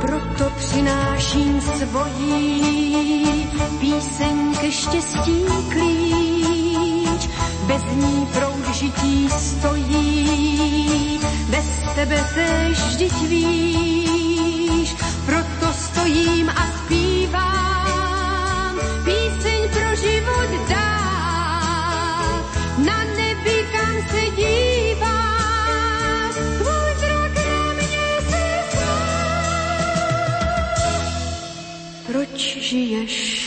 Proto 0.00 0.50
přináším 0.56 1.60
svojí 1.60 3.48
píseň 3.80 4.56
ke 4.60 4.72
štěstí 4.72 5.44
klíč. 5.72 7.30
Bez 7.66 7.82
ní 7.94 8.28
proud 8.34 8.74
žití 8.74 9.30
stojí, 9.30 11.20
bez 11.50 11.94
tebe 11.94 12.24
tež 12.34 12.78
vždyť 12.78 13.22
víš. 13.22 13.45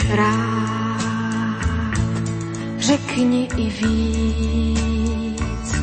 Rád, 0.09 1.93
řekni 2.77 3.47
i 3.57 3.69
víc, 3.69 5.75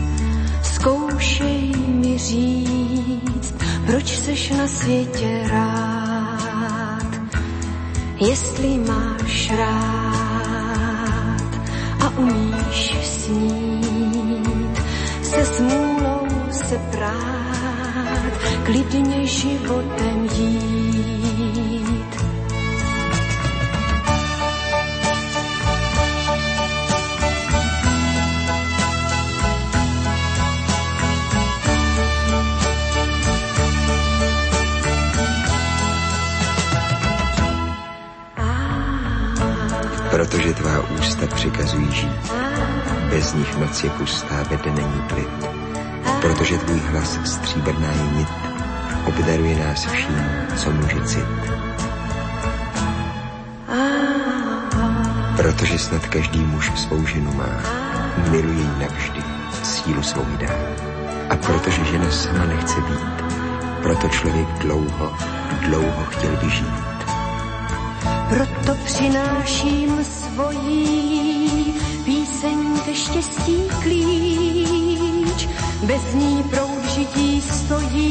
zkoušej 0.62 1.72
mi 1.87 2.18
říct, 2.18 3.55
proč 3.87 4.18
seš 4.18 4.51
na 4.51 4.66
světě 4.66 5.49
rád, 5.51 7.07
jestli 8.20 8.79
máš 8.79 9.53
rád 9.59 9.87
a 12.01 12.18
umíš 12.18 12.95
snít, 13.03 14.83
se 15.22 15.45
smůlou 15.45 16.27
se 16.51 16.81
prát, 16.91 18.33
klidně 18.64 19.27
životem 19.27 20.29
jít 20.35 21.26
nich 43.37 43.57
noc 43.57 43.84
je 43.84 43.91
pustá, 43.91 44.43
ve 44.51 44.72
není 44.72 45.01
klid. 45.09 45.49
Protože 46.20 46.59
tvůj 46.59 46.80
hlas 46.80 47.18
stříbrná 47.24 47.93
je 47.93 48.11
nit, 48.16 48.28
obdaruje 49.07 49.66
nás 49.66 49.87
vším, 49.87 50.24
co 50.57 50.70
může 50.70 51.01
cit. 51.05 51.26
Protože 55.37 55.78
snad 55.78 56.07
každý 56.07 56.39
muž 56.39 56.72
svou 56.76 57.07
ženu 57.07 57.32
má, 57.32 57.62
miluje 58.30 58.59
ji 58.59 58.70
navždy, 58.80 59.22
sílu 59.62 60.03
svou 60.03 60.26
dá. 60.41 60.55
A 61.30 61.37
protože 61.37 61.84
žena 61.84 62.11
sama 62.11 62.45
nechce 62.45 62.80
být, 62.80 63.24
proto 63.82 64.09
člověk 64.09 64.49
dlouho, 64.59 65.12
dlouho 65.61 66.05
chtěl 66.05 66.37
vyžít 66.43 66.97
proto 68.28 68.74
přináším 68.84 70.05
svojí 70.05 71.26
štěstí 73.07 73.57
klíč. 73.82 75.48
Bez 75.82 76.14
ní 76.14 76.42
proud 76.50 76.84
žití 76.94 77.42
stojí, 77.42 78.09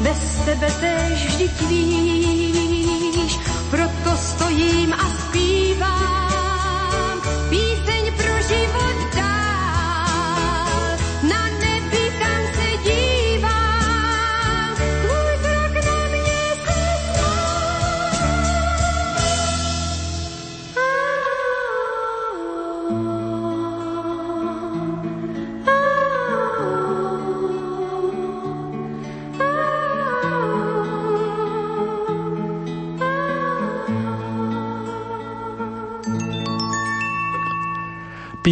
bez 0.00 0.18
tebe 0.44 0.70
tež 0.80 1.26
vždyť 1.26 1.60
víš. 1.68 3.38
Proto 3.70 4.16
stojím 4.16 4.92
a 4.92 5.10
zpívám 5.20 6.01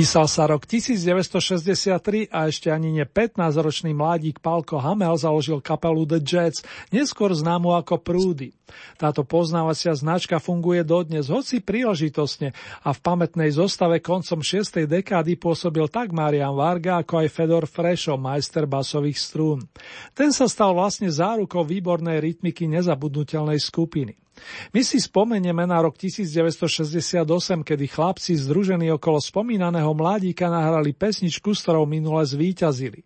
Písal 0.01 0.33
sa 0.33 0.49
rok 0.49 0.65
1963 0.65 2.33
a 2.33 2.49
ešte 2.49 2.73
ani 2.73 2.89
ne 2.89 3.05
15-ročný 3.05 3.93
mladík 3.93 4.41
Palko 4.41 4.81
Hamel 4.81 5.13
založil 5.21 5.61
kapelu 5.61 6.09
The 6.09 6.25
Jets, 6.25 6.65
neskôr 6.89 7.37
známu 7.37 7.77
ako 7.77 8.01
Prúdy. 8.01 8.49
Táto 8.97 9.23
poznávacia 9.23 9.93
značka 9.95 10.43
funguje 10.43 10.83
dodnes, 10.83 11.31
hoci 11.31 11.63
príležitosne 11.63 12.55
a 12.85 12.91
v 12.91 13.01
pamätnej 13.01 13.53
zostave 13.55 14.03
koncom 14.03 14.41
6. 14.41 14.87
dekády 14.89 15.37
pôsobil 15.37 15.87
tak 15.87 16.11
Marian 16.11 16.57
Varga 16.57 17.03
ako 17.03 17.23
aj 17.25 17.29
Fedor 17.29 17.65
Frešo, 17.69 18.19
majster 18.19 18.65
basových 18.65 19.19
strún. 19.19 19.65
Ten 20.17 20.35
sa 20.35 20.49
stal 20.49 20.75
vlastne 20.75 21.11
zárukou 21.13 21.63
výbornej 21.63 22.19
rytmiky 22.21 22.67
nezabudnutelnej 22.69 23.61
skupiny. 23.61 24.17
My 24.73 24.81
si 24.81 24.97
spomenieme 24.97 25.69
na 25.69 25.85
rok 25.85 26.01
1968, 26.01 27.29
kedy 27.61 27.85
chlapci 27.87 28.33
združení 28.41 28.89
okolo 28.97 29.21
spomínaného 29.21 29.93
mladíka 29.93 30.49
nahrali 30.49 30.97
pesničku, 30.97 31.53
s 31.53 31.61
ktorou 31.65 31.85
minule 31.85 32.25
zvíťazili. 32.25 33.05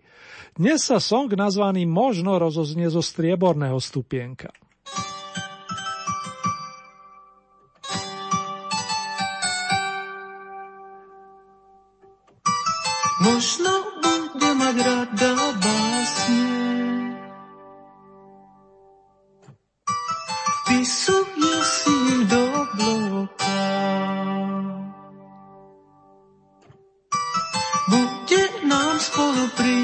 Dnes 0.54 0.86
sa 0.86 1.02
song 1.02 1.26
nazvaný 1.34 1.82
možno 1.82 2.38
rozoznie 2.38 2.86
zo 2.86 3.02
strieborného 3.02 3.74
stupienka. 3.82 4.54
Možno 13.24 13.72
bude 14.04 14.50
mať 14.52 14.76
rada 14.84 15.32
básne 15.56 16.44
Vpisuje 20.64 21.56
si 21.64 21.96
do 22.28 22.44
bloka. 22.76 23.60
Bude 27.88 28.42
nám 28.68 29.00
spolu 29.00 29.44
pri 29.56 29.83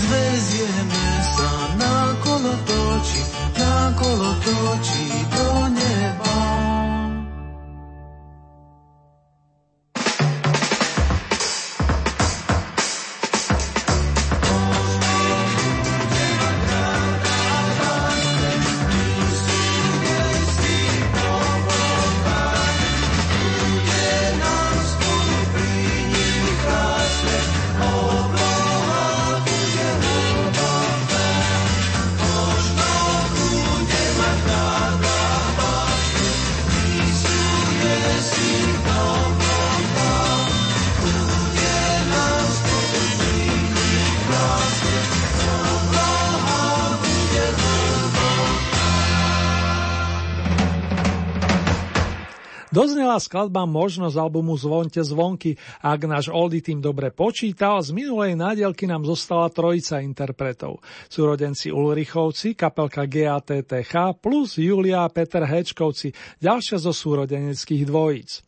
zvezdje 0.00 0.68
nesa 0.90 1.50
na 1.80 1.94
toči, 2.68 3.20
na 3.58 3.92
toči. 4.44 5.09
Doznela 53.10 53.26
skladba 53.26 53.66
možno 53.66 54.06
z 54.06 54.22
albumu 54.22 54.54
Zvonte 54.54 55.02
zvonky. 55.02 55.58
Ak 55.82 56.06
náš 56.06 56.30
Oldy 56.30 56.62
tým 56.62 56.78
dobre 56.78 57.10
počítal, 57.10 57.82
z 57.82 57.90
minulej 57.90 58.38
nádielky 58.38 58.86
nám 58.86 59.02
zostala 59.02 59.50
trojica 59.50 59.98
interpretov. 59.98 60.78
Súrodenci 61.10 61.74
Ulrichovci, 61.74 62.54
kapelka 62.54 63.10
GATTH 63.10 64.14
plus 64.22 64.62
Julia 64.62 65.02
a 65.02 65.10
Peter 65.10 65.42
Hečkovci, 65.42 66.14
ďalšia 66.38 66.78
zo 66.78 66.94
súrodeneckých 66.94 67.82
dvojíc. 67.82 68.46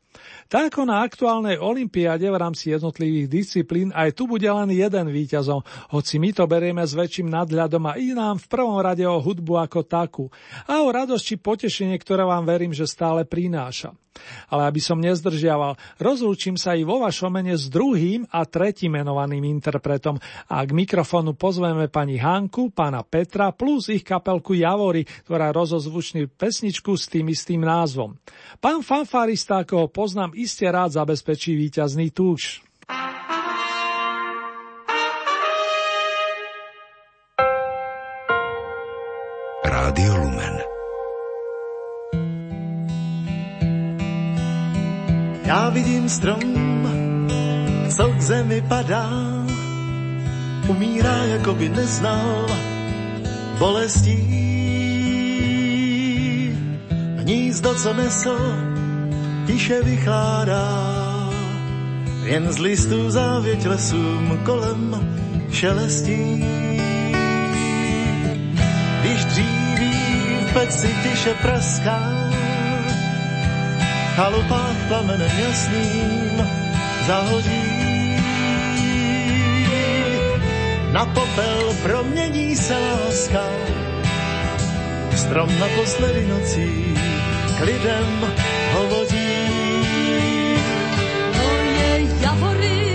Tak 0.52 0.68
ako 0.68 0.84
na 0.84 1.00
aktuálnej 1.00 1.56
olympiáde 1.56 2.28
v 2.28 2.36
rámci 2.36 2.76
jednotlivých 2.76 3.24
disciplín, 3.24 3.88
aj 3.96 4.12
tu 4.12 4.28
bude 4.28 4.44
len 4.44 4.68
jeden 4.68 5.08
víťazom, 5.08 5.64
hoci 5.88 6.20
my 6.20 6.28
to 6.36 6.44
berieme 6.44 6.84
s 6.84 6.92
väčším 6.92 7.32
nadhľadom 7.32 7.88
a 7.88 7.96
ide 7.96 8.12
nám 8.12 8.36
v 8.36 8.52
prvom 8.52 8.76
rade 8.76 9.00
o 9.08 9.16
hudbu 9.16 9.64
ako 9.64 9.80
takú 9.80 10.28
a 10.68 10.84
o 10.84 10.92
radosť 10.92 11.24
či 11.24 11.34
potešenie, 11.40 11.96
ktoré 11.96 12.28
vám 12.28 12.44
verím, 12.44 12.76
že 12.76 12.84
stále 12.84 13.24
prináša. 13.24 13.96
Ale 14.52 14.68
aby 14.68 14.76
som 14.76 15.00
nezdržiaval, 15.00 15.80
rozlúčim 15.96 16.60
sa 16.60 16.76
i 16.76 16.84
vo 16.84 17.00
vašom 17.00 17.32
mene 17.32 17.56
s 17.56 17.72
druhým 17.72 18.28
a 18.28 18.44
tretím 18.44 19.00
menovaným 19.00 19.40
interpretom 19.48 20.20
a 20.52 20.60
k 20.60 20.70
mikrofónu 20.76 21.32
pozveme 21.32 21.88
pani 21.88 22.20
Hanku, 22.20 22.68
pána 22.76 23.00
Petra 23.00 23.56
plus 23.56 23.88
ich 23.88 24.04
kapelku 24.04 24.52
Javory, 24.52 25.08
ktorá 25.24 25.48
rozozvučný 25.56 26.28
pesničku 26.28 26.92
s 26.92 27.08
tým 27.08 27.32
istým 27.32 27.64
názvom. 27.64 28.20
Pán 28.60 28.84
fanfarista, 28.84 29.64
ako 29.64 29.74
ho 29.80 29.88
poznám, 29.88 30.36
iste 30.42 30.66
rád 30.66 30.98
zabezpečí 30.98 31.54
víťazný 31.54 32.10
túš. 32.10 32.66
Rádio 39.62 40.12
Lumen. 40.18 40.56
Já 45.46 45.68
vidím 45.70 46.08
strom, 46.08 46.42
co 47.96 48.04
k 48.08 48.20
zemi 48.20 48.62
padá, 48.68 49.08
umírá, 50.68 51.16
jako 51.24 51.54
by 51.54 51.68
neznal 51.68 52.46
bolestí. 53.58 54.18
Hnízdo, 57.22 57.74
co 57.74 57.94
nesl, 57.94 58.71
tiše 59.46 59.82
vychládá, 59.82 60.68
jen 62.24 62.52
z 62.52 62.58
listů 62.58 63.10
závěť 63.10 63.66
lesům 63.66 64.38
kolem 64.44 65.08
šelestí. 65.52 66.44
Když 69.00 69.24
dříví 69.24 69.92
v 70.46 70.52
peci 70.52 70.88
tiše 71.02 71.34
praská, 71.42 72.00
chalupách 74.14 74.76
plamenem 74.88 75.38
jasným 75.38 76.46
zahodí. 77.06 77.82
Na 80.92 81.06
popel 81.06 81.74
promění 81.82 82.56
se 82.56 82.78
láska, 82.78 83.44
strom 85.16 85.58
naposledy 85.58 86.26
nocí 86.26 86.94
k 87.58 87.60
lidem 87.60 88.32
hovoří. 88.72 89.32
strom, 92.42 92.91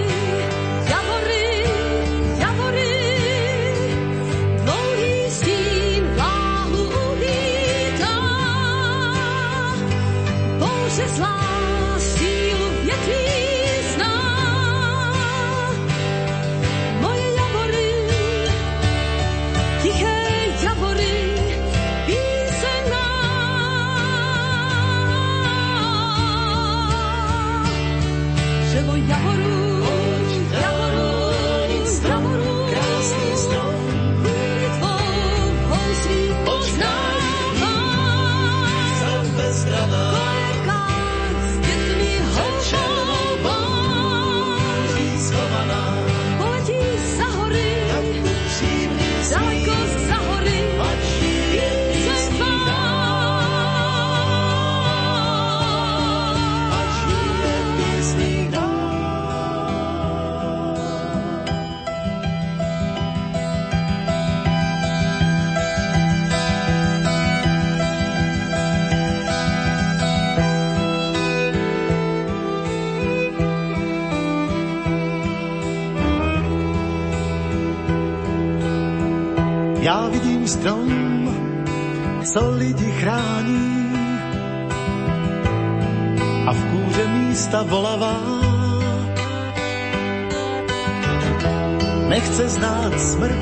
smrt, 92.99 93.37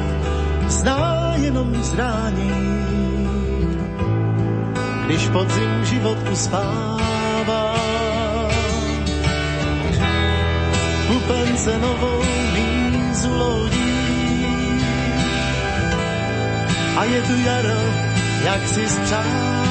zná 0.68 1.34
jenom 1.36 1.84
zrání. 1.84 2.52
Když 5.06 5.28
podzim 5.28 5.86
život 5.86 6.18
uspává, 6.32 7.76
kupence 11.08 11.78
novou 11.78 12.24
mízu 12.54 13.38
lodí 13.38 13.96
a 16.98 17.04
je 17.04 17.22
tu 17.22 17.40
jaro, 17.46 17.82
jak 18.44 18.68
si 18.68 18.90
spřál. 18.90 19.65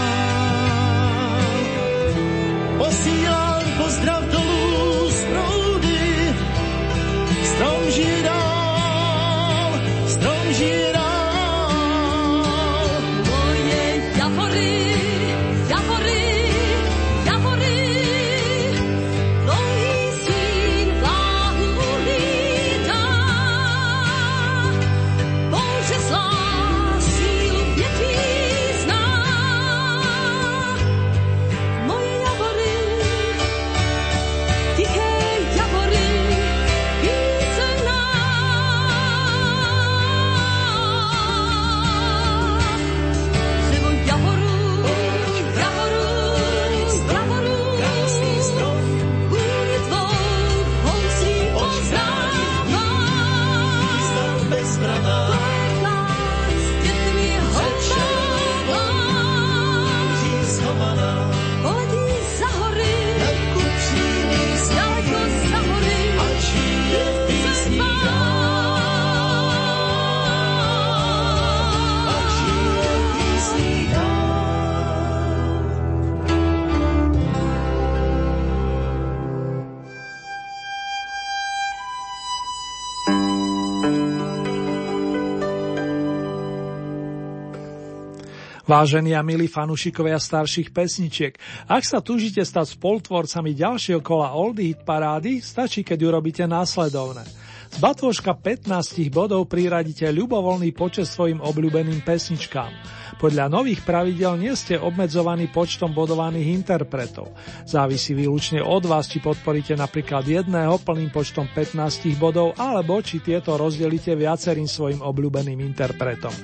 Vážení 88.75 89.14
a 89.14 89.22
milí 89.22 89.47
fanúšikovia 89.47 90.18
starších 90.18 90.75
pesničiek, 90.75 91.39
ak 91.70 91.87
sa 91.87 92.03
túžite 92.03 92.43
stať 92.43 92.75
spoltvorcami 92.75 93.55
ďalšieho 93.55 94.03
kola 94.03 94.35
Oldie 94.35 94.75
Hit 94.75 94.83
parády, 94.83 95.39
stačí, 95.39 95.87
keď 95.87 96.11
urobíte 96.11 96.43
následovné. 96.43 97.22
Z 97.70 97.79
batôžka 97.79 98.35
15 98.35 98.99
bodov 99.14 99.47
priradíte 99.47 100.11
ľubovoľný 100.11 100.75
počet 100.75 101.07
svojim 101.07 101.39
obľúbeným 101.39 102.03
pesničkám. 102.03 102.75
Podľa 103.15 103.47
nových 103.47 103.87
pravidel 103.87 104.37
nie 104.37 104.53
ste 104.59 104.77
obmedzovaní 104.77 105.49
počtom 105.49 105.95
bodovaných 105.95 106.51
interpretov. 106.51 107.31
Závisí 107.65 108.12
výlučne 108.12 108.61
od 108.61 108.85
vás, 108.85 109.07
či 109.07 109.23
podporíte 109.23 109.79
napríklad 109.79 110.27
jedného 110.27 110.77
plným 110.83 111.15
počtom 111.15 111.47
15 111.51 112.15
bodov, 112.19 112.59
alebo 112.59 112.99
či 113.01 113.23
tieto 113.23 113.55
rozdelíte 113.55 114.12
viacerým 114.19 114.67
svojim 114.67 115.01
obľúbeným 115.01 115.62
interpretom. 115.62 116.35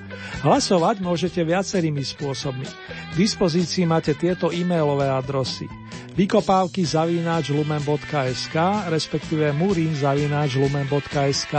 Hlasovať 0.47 1.03
môžete 1.03 1.43
viacerými 1.43 2.03
spôsobmi. 2.03 2.67
K 3.11 3.15
dispozícii 3.19 3.85
máte 3.85 4.15
tieto 4.15 4.55
e-mailové 4.55 5.11
adresy 5.11 5.69
vykopávky 6.21 6.85
zavínač 6.85 7.49
lumen.sk, 7.55 8.57
respektíve 8.93 9.57
murín 9.57 9.95
zavínač 9.97 10.59
lumen.sk. 10.59 11.55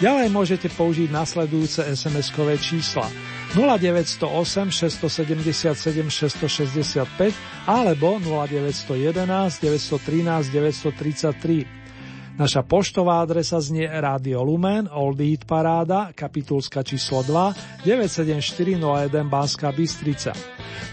Ďalej 0.00 0.28
môžete 0.32 0.68
použiť 0.72 1.12
nasledujúce 1.12 1.84
SMS-kové 1.92 2.56
čísla 2.56 3.31
0908 3.54 4.70
677 4.72 6.10
665 6.10 7.34
alebo 7.66 8.18
0911 8.18 9.60
913 9.60 10.52
933. 10.52 11.81
Naša 12.32 12.64
poštová 12.64 13.20
adresa 13.20 13.60
znie 13.60 13.84
Radio 13.84 14.40
Lumen, 14.40 14.88
Old 14.88 15.20
Eat 15.20 15.44
Paráda, 15.44 16.16
kapitulska 16.16 16.80
číslo 16.80 17.20
2, 17.20 17.84
97401 17.84 19.12
Banská 19.28 19.68
Bystrica. 19.68 20.32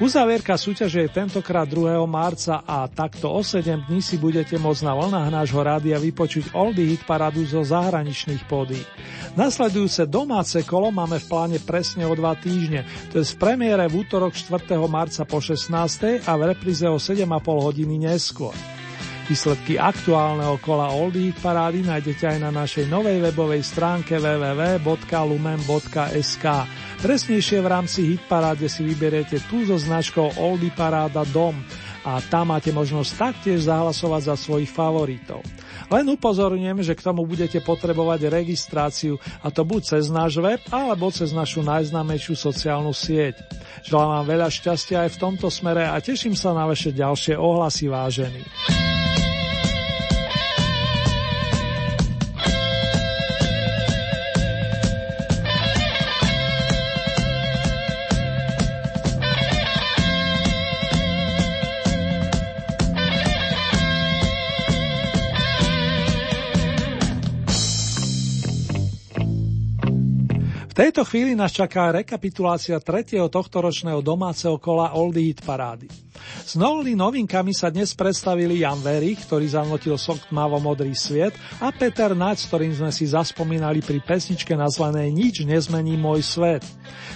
Uzavierka 0.04 0.60
súťaže 0.60 1.08
je 1.08 1.16
tentokrát 1.16 1.64
2. 1.64 2.04
marca 2.08 2.60
a 2.68 2.88
takto 2.92 3.32
o 3.32 3.40
7 3.40 3.88
dní 3.88 4.04
si 4.04 4.20
budete 4.20 4.60
môcť 4.60 4.84
na 4.84 4.94
vlnách 5.00 5.28
nášho 5.32 5.60
rádia 5.64 5.96
vypočuť 5.96 6.52
Oldie 6.56 6.92
Hit 6.92 7.08
Parádu 7.08 7.48
zo 7.48 7.64
zahraničných 7.64 8.44
pódy. 8.44 8.80
Nasledujúce 9.40 10.12
domáce 10.12 10.64
kolo 10.68 10.92
máme 10.92 11.24
v 11.24 11.28
pláne 11.28 11.60
presne 11.64 12.04
o 12.04 12.16
2 12.16 12.20
týždne, 12.44 12.84
to 13.16 13.24
je 13.24 13.28
v 13.28 13.40
premiére 13.40 13.88
v 13.88 14.04
útorok 14.04 14.36
4. 14.36 14.76
marca 14.92 15.24
po 15.24 15.40
16. 15.40 15.72
a 16.20 16.32
v 16.36 16.42
repríze 16.52 16.84
o 16.84 17.00
7,5 17.00 17.28
hodiny 17.48 17.96
neskôr. 18.12 18.52
Výsledky 19.30 19.78
aktuálneho 19.78 20.58
kola 20.58 20.90
Oldie 20.90 21.38
parády 21.38 21.86
nájdete 21.86 22.34
aj 22.34 22.40
na 22.42 22.50
našej 22.50 22.90
novej 22.90 23.22
webovej 23.30 23.62
stránke 23.62 24.18
www.lumen.sk. 24.18 24.90
Presnejšie 26.98 27.62
v 27.62 27.68
rámci 27.70 28.10
hitparáde 28.10 28.66
si 28.66 28.82
vyberiete 28.82 29.38
tú 29.46 29.70
so 29.70 29.78
značkou 29.78 30.34
Oldie 30.42 30.74
Paráda 30.74 31.22
Dom 31.30 31.62
a 32.10 32.18
tam 32.26 32.50
máte 32.58 32.74
možnosť 32.74 33.12
taktiež 33.22 33.70
zahlasovať 33.70 34.34
za 34.34 34.36
svojich 34.50 34.74
favoritov. 34.74 35.46
Len 35.94 36.10
upozorňujem, 36.10 36.82
že 36.82 36.98
k 36.98 37.06
tomu 37.06 37.22
budete 37.30 37.62
potrebovať 37.62 38.34
registráciu 38.34 39.22
a 39.46 39.54
to 39.54 39.62
buď 39.62 39.94
cez 39.94 40.10
náš 40.10 40.42
web 40.42 40.58
alebo 40.74 41.14
cez 41.14 41.30
našu 41.38 41.62
najznámejšiu 41.62 42.34
sociálnu 42.34 42.98
sieť. 42.98 43.38
Želám 43.86 44.10
vám 44.10 44.26
veľa 44.26 44.50
šťastia 44.50 45.06
aj 45.06 45.14
v 45.14 45.22
tomto 45.22 45.54
smere 45.54 45.86
a 45.86 46.02
teším 46.02 46.34
sa 46.34 46.50
na 46.58 46.66
vaše 46.66 46.90
ďalšie 46.90 47.38
ohlasy 47.38 47.94
vážení. 47.94 48.42
Tejto 70.80 71.04
chvíli 71.04 71.36
nás 71.36 71.52
čaká 71.52 71.92
rekapitulácia 71.92 72.80
tretieho 72.80 73.28
tohtoročného 73.28 74.00
domáceho 74.00 74.56
kola 74.56 74.96
Oldie 74.96 75.36
Hit 75.36 75.44
Parády. 75.44 75.92
S 76.44 76.58
novými 76.58 76.98
novinkami 76.98 77.54
sa 77.54 77.70
dnes 77.70 77.94
predstavili 77.94 78.64
Jan 78.66 78.82
Verich, 78.82 79.26
ktorý 79.28 79.46
zanotil 79.50 79.96
sok 80.00 80.30
Tmavo-modrý 80.30 80.94
sviet 80.98 81.38
a 81.62 81.70
Peter 81.70 82.16
Naď, 82.18 82.42
s 82.42 82.48
ktorým 82.50 82.74
sme 82.74 82.92
si 82.94 83.06
zaspomínali 83.10 83.84
pri 83.84 84.02
pesničke 84.02 84.58
nazvanej 84.58 85.10
Nič 85.14 85.46
nezmení 85.46 86.00
môj 86.00 86.26
svet. 86.26 86.64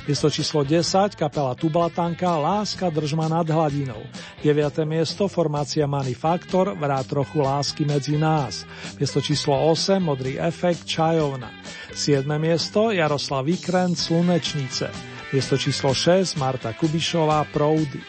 Miesto 0.04 0.28
číslo 0.28 0.68
10, 0.68 1.16
kapela 1.16 1.56
Tublatanka, 1.56 2.36
Láska 2.36 2.92
držma 2.92 3.32
nad 3.32 3.48
hladinou. 3.48 4.04
9. 4.44 4.84
miesto, 4.84 5.32
formácia 5.32 5.88
Manifaktor, 5.88 6.76
vrá 6.76 7.00
trochu 7.08 7.40
lásky 7.40 7.88
medzi 7.88 8.20
nás. 8.20 8.68
Miesto 9.00 9.24
číslo 9.24 9.56
8, 9.72 10.04
Modrý 10.04 10.36
efekt, 10.36 10.84
Čajovna. 10.84 11.48
7. 11.96 12.28
miesto, 12.36 12.92
Jaroslav 12.92 13.48
Vikrent, 13.48 13.96
Slunečnice. 13.96 14.92
Miesto 15.32 15.58
číslo 15.58 15.96
6, 15.96 16.36
Marta 16.36 16.76
Kubišová, 16.76 17.48
Proudy. 17.50 18.04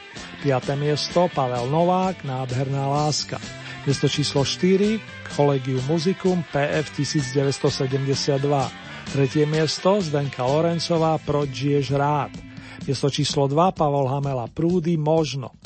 5. 0.44 0.76
miesto, 0.76 1.32
Pavel 1.32 1.72
Novák, 1.72 2.20
Nádherná 2.20 2.84
láska. 2.84 3.40
Miesto 3.88 4.12
číslo 4.12 4.44
4, 4.44 5.00
Collegium 5.32 5.80
Musicum, 5.88 6.44
PF 6.52 6.92
1972. 6.92 8.36
Tretie 9.12 9.48
miesto 9.48 10.04
Zdenka 10.04 10.44
Lorencová 10.44 11.16
Proč 11.24 11.48
žiješ 11.48 11.96
rád. 11.96 12.53
Miesto 12.84 13.08
číslo 13.08 13.48
2 13.48 13.72
Pavol 13.72 14.12
Hamela 14.12 14.44
Prúdy 14.44 15.00
Možno. 15.00 15.56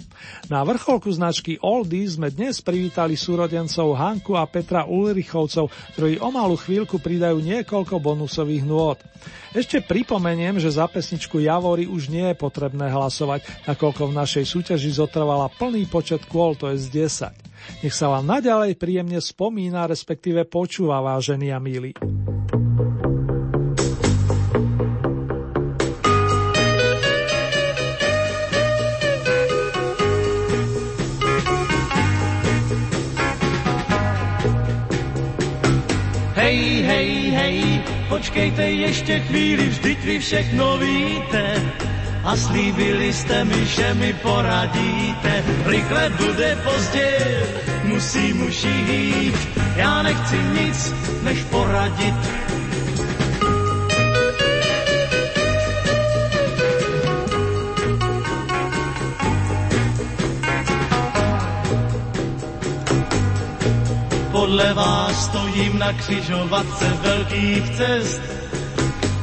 Na 0.47 0.62
vrcholku 0.62 1.11
značky 1.11 1.59
Oldy 1.59 2.07
sme 2.07 2.31
dnes 2.31 2.62
privítali 2.62 3.19
súrodencov 3.19 3.99
Hanku 3.99 4.39
a 4.39 4.47
Petra 4.47 4.87
Ulrichovcov, 4.87 5.66
ktorí 5.99 6.23
o 6.23 6.31
malú 6.31 6.55
chvíľku 6.55 7.03
pridajú 7.03 7.43
niekoľko 7.43 7.99
bonusových 7.99 8.62
nôd. 8.62 9.03
Ešte 9.51 9.83
pripomeniem, 9.83 10.62
že 10.62 10.71
za 10.71 10.87
pesničku 10.87 11.43
Javory 11.43 11.91
už 11.91 12.07
nie 12.07 12.31
je 12.31 12.37
potrebné 12.39 12.87
hlasovať, 12.87 13.66
nakoľko 13.66 14.14
v 14.14 14.16
našej 14.19 14.45
súťaži 14.47 14.95
zotrvala 14.95 15.51
plný 15.59 15.91
počet 15.91 16.23
kôl, 16.31 16.55
to 16.55 16.71
je 16.71 16.87
z 16.87 17.11
10. 17.35 17.83
Nech 17.83 17.95
sa 17.99 18.14
vám 18.14 18.31
naďalej 18.31 18.79
príjemne 18.79 19.19
spomína, 19.19 19.91
respektíve 19.91 20.47
počúva, 20.47 21.03
vážení 21.03 21.51
a 21.51 21.59
milí. 21.59 21.99
Počkejte 38.29 38.70
ještě 38.70 39.20
chvíli, 39.20 39.68
vždyť 39.68 39.99
vy 40.05 40.18
všechno 40.18 40.79
víte. 40.79 41.72
A 42.24 42.37
slíbili 42.37 43.12
jste 43.12 43.45
mi, 43.45 43.66
že 43.66 43.95
mi 43.95 44.12
poradíte. 44.12 45.45
Rychle 45.66 46.11
bude 46.11 46.57
pozdě, 46.64 47.09
musím 47.85 48.43
už 48.43 48.64
jít. 48.64 49.49
Já 49.76 50.03
nechci 50.03 50.37
nic, 50.61 50.95
než 51.22 51.39
poradit 51.43 52.14
podle 64.49 64.74
vás 64.74 65.24
stojím 65.24 65.78
na 65.78 65.92
křižovatce 65.92 66.84
velkých 67.03 67.70
cest. 67.76 68.20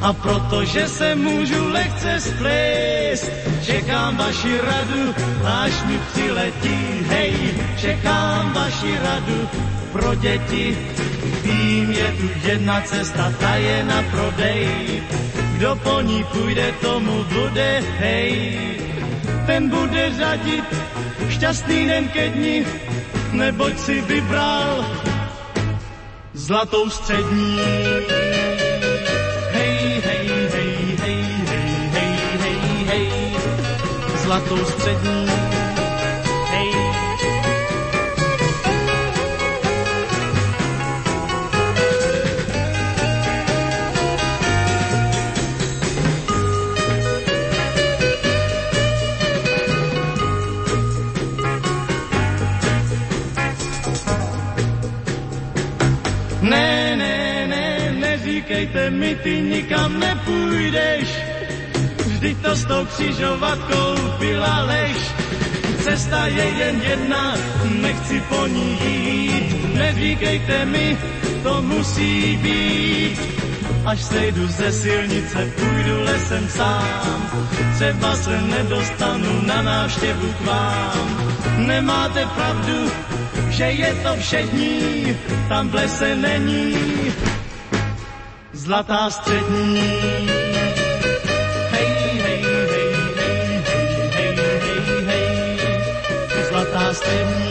A 0.01 0.13
protože 0.13 0.87
se 0.87 1.15
můžu 1.15 1.69
lehce 1.69 2.21
splést, 2.21 3.31
čekám 3.65 4.17
vaši 4.17 4.57
radu, 4.61 5.15
až 5.45 5.73
mi 5.85 5.99
přiletí. 6.13 6.77
Hej, 7.09 7.33
čekám 7.77 8.53
vaši 8.53 8.97
radu 9.01 9.49
pro 9.91 10.15
děti. 10.15 10.77
Vím, 11.43 11.91
je 11.91 12.07
tu 12.21 12.29
jedna 12.47 12.81
cesta, 12.81 13.33
ta 13.39 13.55
je 13.55 13.83
na 13.83 14.03
prodej. 14.11 15.03
Kdo 15.57 15.75
po 15.75 16.01
ní 16.01 16.23
půjde, 16.23 16.71
tomu 16.81 17.23
bude, 17.23 17.83
hej. 17.97 18.59
Ten 19.45 19.69
bude 19.69 20.13
řadit 20.17 20.65
šťastný 21.29 21.85
den 21.87 22.07
ke 22.13 22.29
dni, 22.29 22.65
neboť 23.33 23.73
si 23.79 24.01
vybral 24.01 24.85
zlatou 26.45 26.89
střední. 26.89 27.59
Hej, 29.51 30.01
hej, 30.05 30.27
hej, 30.53 30.97
hej, 31.01 31.23
hej, 31.47 31.69
hej, 31.91 32.17
hej, 32.39 32.85
hej, 32.85 33.09
zlatou 34.23 34.65
střední. 34.65 35.34
Říkejte 58.65 58.89
mi, 58.89 59.15
ty 59.15 59.41
nikam 59.41 59.99
nepůjdeš. 59.99 61.07
Vždyť 62.07 62.37
to 62.37 62.55
s 62.55 62.65
tou 62.65 62.85
křižovatkou 62.85 63.95
byla 64.19 64.63
lež. 64.63 64.97
Cesta 65.83 66.25
je 66.25 66.43
jen 66.43 66.81
jedna, 66.81 67.35
nechci 67.81 68.21
po 68.29 68.47
ní 68.47 68.77
jít. 68.81 69.73
Neříkejte 69.73 70.65
mi, 70.65 70.97
to 71.43 71.61
musí 71.61 72.37
být. 72.37 73.19
Až 73.85 74.01
sejdu 74.03 74.47
ze 74.47 74.71
silnice, 74.71 75.51
půjdu 75.55 76.01
lesem 76.01 76.49
sám. 76.49 77.45
Třeba 77.75 78.15
se 78.15 78.41
nedostanu 78.41 79.41
na 79.45 79.61
návštěvu 79.61 80.33
k 80.33 80.45
vám. 80.45 81.35
Nemáte 81.57 82.25
pravdu, 82.25 82.91
že 83.49 83.63
je 83.63 83.93
to 84.03 84.15
všední, 84.19 85.17
tam 85.49 85.69
v 85.69 85.73
lese 85.73 86.15
není 86.15 86.75
zlatá 88.65 89.09
střední. 89.09 89.77
Hej, 91.69 91.87
hej, 92.25 92.41
hej, 92.41 92.89
hej, 95.05 95.59
zlatá 96.49 96.93
střední. 96.93 97.45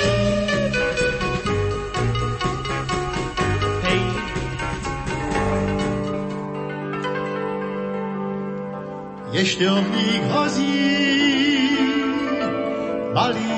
Ještě 9.33 9.71
ohník 9.71 10.23
hozí 10.31 11.79
malíčko. 13.15 13.55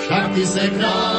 Však 0.00 0.34
ty 0.34 0.46
se 0.46 0.68
král 0.68 1.17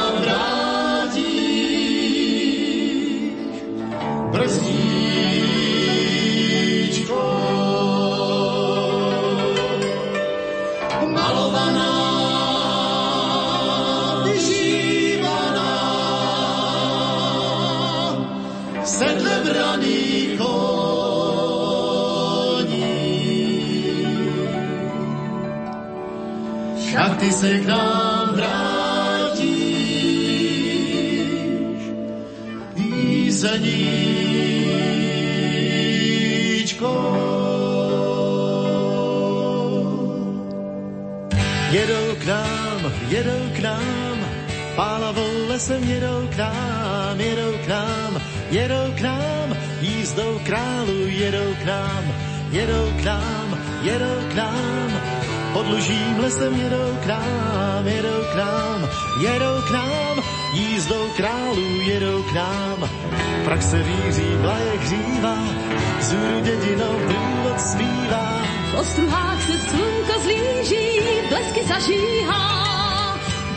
se 27.40 27.58
k 27.58 27.66
nám 27.66 28.36
vrátíš, 28.36 29.40
píseníčko. 32.76 33.80
Jedou 41.70 42.14
k 42.20 42.24
nám, 42.26 42.92
jedou 43.08 43.48
k 43.56 43.58
nám, 43.64 44.18
pálavou 44.76 45.48
lesem 45.48 45.84
jedou 45.84 46.28
k 46.28 46.36
nám, 46.36 47.20
jedou 47.20 47.52
k 47.64 47.68
nám, 47.68 48.20
jedou 48.50 48.92
k 48.96 49.00
nám, 49.00 49.56
jízdou 49.80 50.40
králu 50.44 51.08
jedou 51.08 51.54
k 51.62 51.64
nám, 51.64 52.04
jedou 52.52 52.92
k 53.00 53.04
nám, 53.04 53.58
jedou 53.82 54.28
k 54.28 54.34
nám, 54.34 55.19
pod 55.52 55.66
lužím 55.66 56.18
lesem 56.18 56.54
jedou 56.54 56.96
k 57.02 57.06
nám, 57.06 57.86
jedou 57.86 58.22
k 58.32 58.36
nám, 58.36 58.88
jedou 59.20 59.62
k 59.68 59.70
nám, 59.70 60.22
jízdou 60.54 61.06
králů 61.16 61.80
jedou 61.80 62.22
k 62.22 62.32
nám. 62.32 62.90
Prak 63.44 63.62
se 63.62 63.82
víří, 63.82 64.36
vlaje 64.36 64.72
hřívá, 64.78 65.36
zůru 66.00 66.40
dědinou 66.40 66.94
průvod 67.06 67.60
zpívá. 67.60 68.42
V 68.70 68.74
ostruhách 68.74 69.42
se 69.42 69.58
slunko 69.58 70.20
zlíží, 70.22 71.00
blesky 71.28 71.60
zažíhá. 71.68 72.60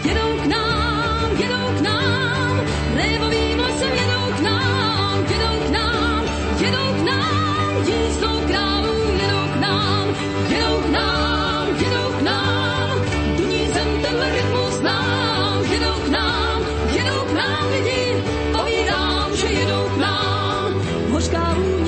Jedou 0.03 0.37
k 0.43 0.45
nám, 0.45 1.29
jedou 1.37 1.77
k 1.77 1.81
nám, 1.81 2.61
révovým 2.95 3.59
lesem 3.59 3.91
jedou 3.93 4.33
k 4.37 4.39
nám, 4.41 5.25
jedou 5.29 5.67
k 5.67 5.69
nám, 5.69 6.25
jedou 6.59 6.93
k 6.93 7.05
nám, 7.05 7.75
jízdou 7.87 8.47
králů 8.47 8.93
jedou 9.21 9.42
nám, 9.63 10.07
jedou 10.49 10.77
k 10.81 10.89
nám, 10.89 11.67
jedou 11.85 12.07
k 12.17 12.21
nám, 12.21 12.95
duní 13.37 13.63
zem 13.73 13.89
tenhle 14.01 14.31
rytmus 14.31 14.73
znám, 14.73 15.63
jedou 15.71 15.97
k 16.05 16.09
nám, 16.09 16.61
jedou 16.97 17.19
k 17.29 17.31
nám 17.33 17.63
lidi, 17.71 18.23
povídám, 18.57 19.35
že 19.35 19.47
jedou 19.47 19.83
k 19.95 19.97
nám. 19.97 20.69
Hořká 21.11 21.53
vůně 21.53 21.82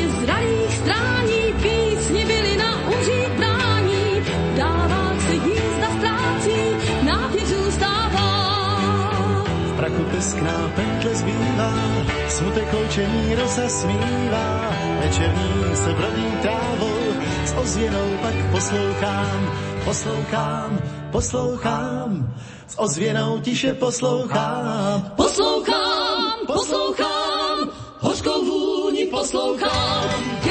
V 9.96 9.98
prachu 9.98 10.12
teskná 10.12 10.72
pentle 10.76 11.16
zbývá, 11.16 11.72
smutek 12.28 12.74
loučení 12.74 13.36
rosa 13.36 13.70
smívá, 13.70 14.70
večerní 15.00 15.76
se 15.76 15.94
brodí 15.94 16.28
trávou, 16.42 17.00
s 17.46 17.54
ozvěnou 17.54 18.18
pak 18.22 18.36
poslouchám, 18.52 19.52
poslouchám, 19.86 20.80
poslouchám, 21.12 22.34
s 22.68 22.80
ozvěnou 22.80 23.40
tiše 23.40 23.74
poslouchám. 23.74 25.12
Poslouchám, 25.16 26.40
poslouchám, 26.48 27.70
hořkou 28.00 28.46
vůni 28.46 29.06
poslouchám. 29.06 30.45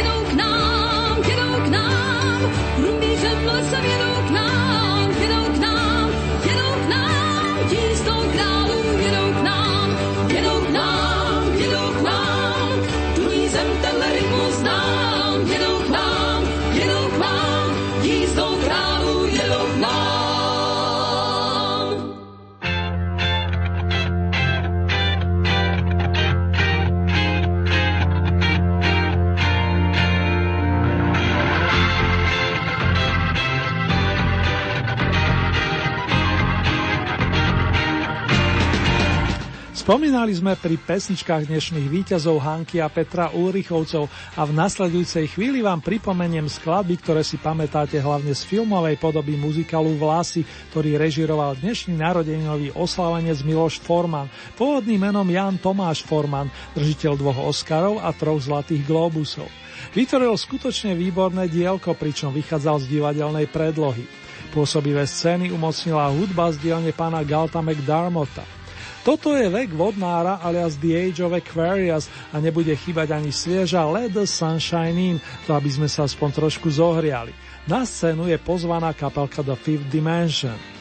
Spomínali 39.85 40.33
sme 40.33 40.57
pri 40.57 40.81
pesničkách 40.81 41.45
dnešných 41.45 41.93
víťazov 41.93 42.41
Hanky 42.41 42.81
a 42.81 42.89
Petra 42.89 43.29
Ulrichovcov 43.37 44.09
a 44.33 44.41
v 44.49 44.57
nasledujúcej 44.57 45.29
chvíli 45.29 45.61
vám 45.61 45.85
pripomeniem 45.85 46.49
skladby, 46.49 47.05
ktoré 47.05 47.21
si 47.21 47.37
pamätáte 47.37 48.01
hlavne 48.01 48.33
z 48.33 48.49
filmovej 48.49 48.97
podoby 48.97 49.37
muzikálu 49.37 49.93
Vlasy, 50.01 50.41
ktorý 50.73 50.97
režiroval 50.97 51.61
dnešný 51.61 52.01
narodeninový 52.01 52.73
oslávanec 52.73 53.45
Miloš 53.45 53.85
Forman, 53.85 54.33
pôvodným 54.57 55.05
menom 55.05 55.29
Jan 55.29 55.61
Tomáš 55.61 56.01
Forman, 56.01 56.49
držiteľ 56.73 57.13
dvoch 57.21 57.45
Oscarov 57.45 58.01
a 58.01 58.09
troch 58.17 58.41
Zlatých 58.41 58.89
Globusov. 58.89 59.53
Vytvoril 59.93 60.33
skutočne 60.33 60.97
výborné 60.97 61.45
dielko, 61.53 61.93
pričom 61.93 62.33
vychádzal 62.33 62.89
z 62.89 62.89
divadelnej 62.89 63.53
predlohy. 63.53 64.09
Pôsobivé 64.49 65.05
scény 65.05 65.53
umocnila 65.53 66.09
hudba 66.09 66.49
z 66.57 66.73
dielne 66.73 66.97
pána 66.97 67.21
Galta 67.21 67.61
McDarmota. 67.61 68.54
Toto 69.05 69.37
je 69.37 69.53
vek 69.53 69.77
vodnára 69.77 70.41
alias 70.41 70.81
The 70.81 70.97
Age 70.97 71.21
of 71.21 71.37
Aquarius 71.37 72.09
a 72.33 72.41
nebude 72.41 72.73
chýbať 72.73 73.13
ani 73.13 73.29
svieža 73.29 73.85
Let 73.85 74.17
Sunshine 74.25 74.97
In, 74.97 75.17
to 75.45 75.53
aby 75.53 75.69
sme 75.69 75.93
sa 75.93 76.09
aspoň 76.09 76.41
trošku 76.41 76.73
zohriali. 76.73 77.37
Na 77.69 77.85
scénu 77.85 78.33
je 78.33 78.41
pozvaná 78.41 78.97
kapelka 78.97 79.45
The 79.45 79.61
Fifth 79.61 79.93
Dimension. 79.93 80.74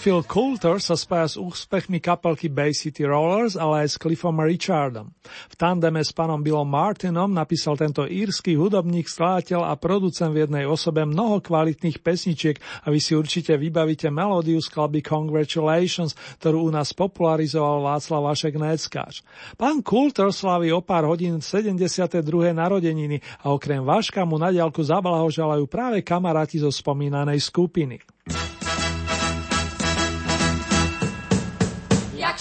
Phil 0.00 0.24
Coulter 0.24 0.80
sa 0.80 0.96
spája 0.96 1.28
s 1.28 1.36
úspechmi 1.36 2.00
kapelky 2.00 2.48
Bay 2.48 2.72
City 2.72 3.04
Rollers, 3.04 3.52
ale 3.52 3.84
aj 3.84 3.88
s 3.92 3.96
Cliffom 4.00 4.32
Richardom. 4.40 5.12
V 5.52 5.54
tandeme 5.60 6.00
s 6.00 6.08
pánom 6.08 6.40
Billom 6.40 6.64
Martinom 6.64 7.28
napísal 7.28 7.76
tento 7.76 8.08
írsky 8.08 8.56
hudobník, 8.56 9.04
skladateľ 9.12 9.60
a 9.68 9.76
producent 9.76 10.32
v 10.32 10.48
jednej 10.48 10.64
osobe 10.64 11.04
mnoho 11.04 11.44
kvalitných 11.44 12.00
pesničiek 12.00 12.56
a 12.80 12.88
vy 12.88 12.96
si 12.96 13.12
určite 13.12 13.60
vybavíte 13.60 14.08
melódiu 14.08 14.56
skladby 14.64 15.04
Congratulations, 15.04 16.16
ktorú 16.40 16.64
u 16.64 16.70
nás 16.72 16.96
popularizoval 16.96 17.84
Václav 17.84 18.24
Vašek 18.24 18.56
Neckáč. 18.56 19.20
Pán 19.60 19.84
Coulter 19.84 20.32
slaví 20.32 20.72
o 20.72 20.80
pár 20.80 21.04
hodín 21.12 21.44
72. 21.44 22.24
narodeniny 22.56 23.20
a 23.44 23.52
okrem 23.52 23.84
Vaška 23.84 24.24
mu 24.24 24.40
na 24.40 24.48
diálku 24.48 24.80
zablahoželajú 24.80 25.68
práve 25.68 26.00
kamaráti 26.00 26.56
zo 26.56 26.72
spomínanej 26.72 27.36
skupiny. 27.36 28.00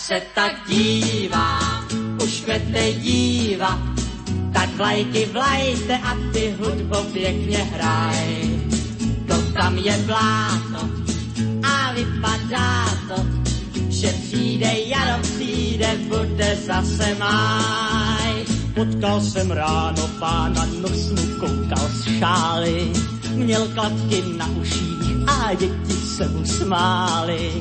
Se 0.09 0.21
tak 0.33 0.65
dívám, 0.67 1.85
už 2.23 2.41
kvete 2.41 2.93
díva, 2.93 3.77
tak 4.53 4.69
vlajky 4.75 5.25
vlajte 5.25 5.97
a 5.97 6.17
ty 6.33 6.55
hudbo 6.59 6.97
pěkně 7.13 7.57
hraj. 7.57 8.59
To 9.27 9.37
tam 9.53 9.77
je 9.77 9.97
bláto 9.97 10.81
a 11.63 11.93
vypadá 11.93 12.85
to, 13.07 13.25
že 13.89 14.07
přijde 14.07 14.71
jaro, 14.85 15.21
přijde, 15.21 15.97
bude 16.07 16.57
zase 16.65 17.15
máj. 17.19 18.33
Potkal 18.73 19.21
jsem 19.21 19.51
ráno 19.51 20.09
pána 20.19 20.65
nosnu, 20.81 21.23
koukal 21.39 21.89
z 21.89 22.19
šály, 22.19 22.91
měl 23.35 23.67
klapky 23.73 24.23
na 24.37 24.47
uších 24.47 25.27
a 25.27 25.53
děti 25.53 25.93
se 25.93 26.27
mu 26.27 26.45
smály 26.45 27.51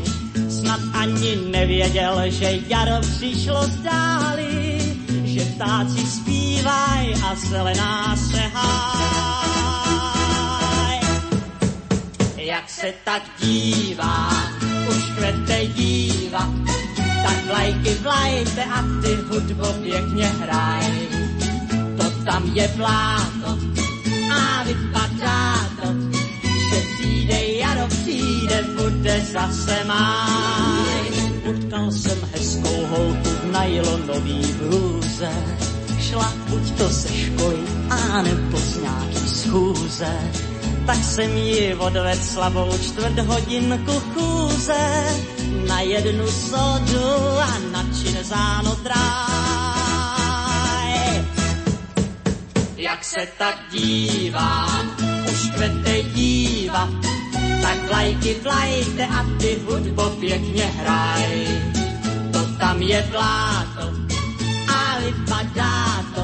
snad 0.59 0.81
ani 0.95 1.37
nevěděl, 1.51 2.23
že 2.27 2.59
jaro 2.69 3.01
přišlo 3.01 3.63
z 3.63 3.79
že 5.25 5.45
ptáci 5.45 6.07
zpívaj 6.07 7.15
a 7.25 7.35
zelená 7.35 8.17
se 8.17 8.41
háj. 8.55 8.99
Jak 12.37 12.71
se 12.71 12.95
tak 13.05 13.23
dívá, 13.41 14.31
už 14.89 15.05
kvete 15.17 15.67
díva, 15.67 16.51
tak 16.97 17.47
vlajky 17.47 17.95
vlajte 17.95 18.65
a 18.65 18.83
ty 19.03 19.15
hudbo 19.15 19.73
pěkně 19.83 20.27
hraj. 20.27 21.09
To 21.97 22.11
tam 22.25 22.51
je 22.55 22.69
pláto 22.69 23.59
a 24.33 24.63
vypadá 24.65 25.55
to, 25.83 26.18
přijde 27.29 27.53
jaro, 27.59 27.87
přijde, 27.89 28.65
bude 28.77 29.21
zase 29.33 29.85
máj. 29.85 31.11
Potkal 31.45 31.91
jsem 31.91 32.19
hezkou 32.33 32.87
holku 32.87 33.31
v 33.43 33.53
najlonový 33.53 34.53
blůze, 34.53 35.31
šla 36.01 36.33
buď 36.49 36.71
to 36.79 36.89
ze 36.89 37.09
školy, 37.09 37.59
a 37.91 38.23
nebo 38.23 38.59
z 38.59 38.83
nějaký 38.83 39.29
schůze. 39.29 40.19
Tak 40.87 41.05
jsem 41.05 41.37
ji 41.37 41.75
odvedl 41.75 42.23
slabou 42.23 42.79
čtvrt 42.83 43.19
hodinku 43.19 43.93
chůze, 44.15 45.05
na 45.69 45.81
jednu 45.81 46.27
sodu 46.27 47.39
a 47.41 47.59
na 47.73 47.85
činzáno 48.03 48.79
dráj. 48.83 49.69
Jak 52.77 53.05
se 53.05 53.29
tak 53.39 53.57
dívám, 53.73 54.97
už 55.33 55.51
kvete 55.51 56.03
díva, 56.03 56.89
tak 57.63 57.89
vlajky 57.89 58.37
vlajte 58.43 59.07
a 59.07 59.27
ty 59.41 59.59
hudbo 59.67 60.11
pěkně 60.21 60.65
hraj. 60.65 61.47
To 62.33 62.39
tam 62.59 62.83
je 62.83 63.09
bláto 63.11 63.93
a 64.69 64.99
vypadá 65.01 66.05
to, 66.15 66.23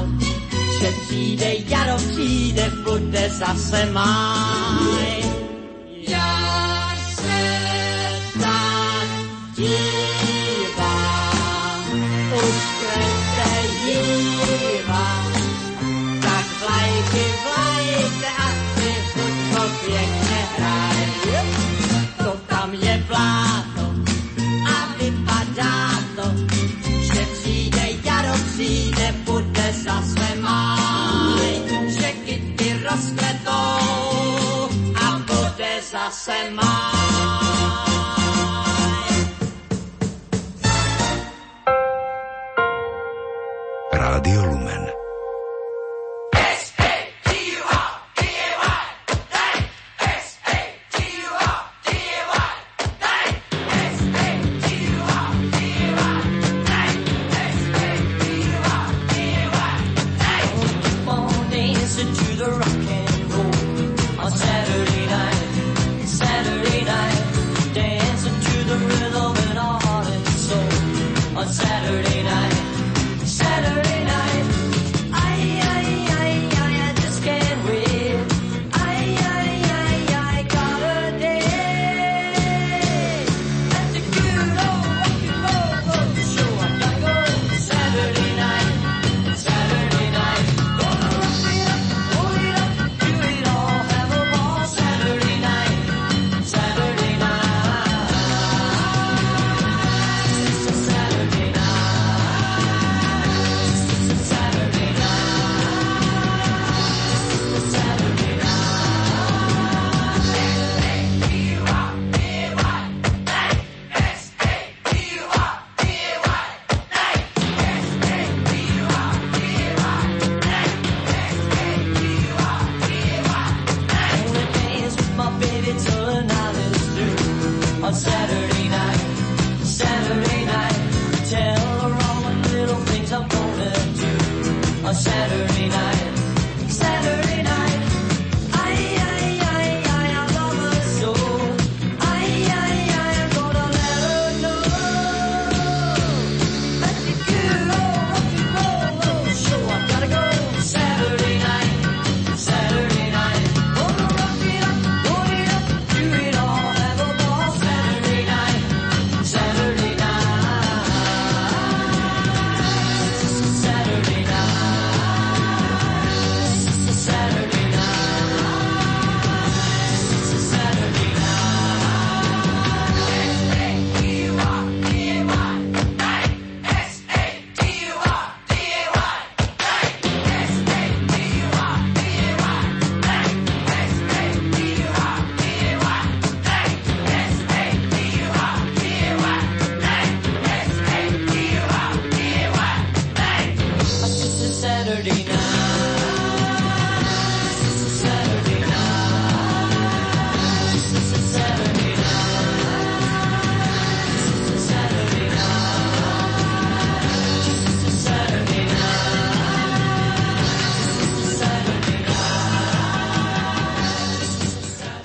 že 0.79 0.91
přijde 1.05 1.53
jaro, 1.67 1.95
přijde, 1.97 2.71
bude 2.83 3.29
zase 3.29 3.85
máj. 3.91 5.44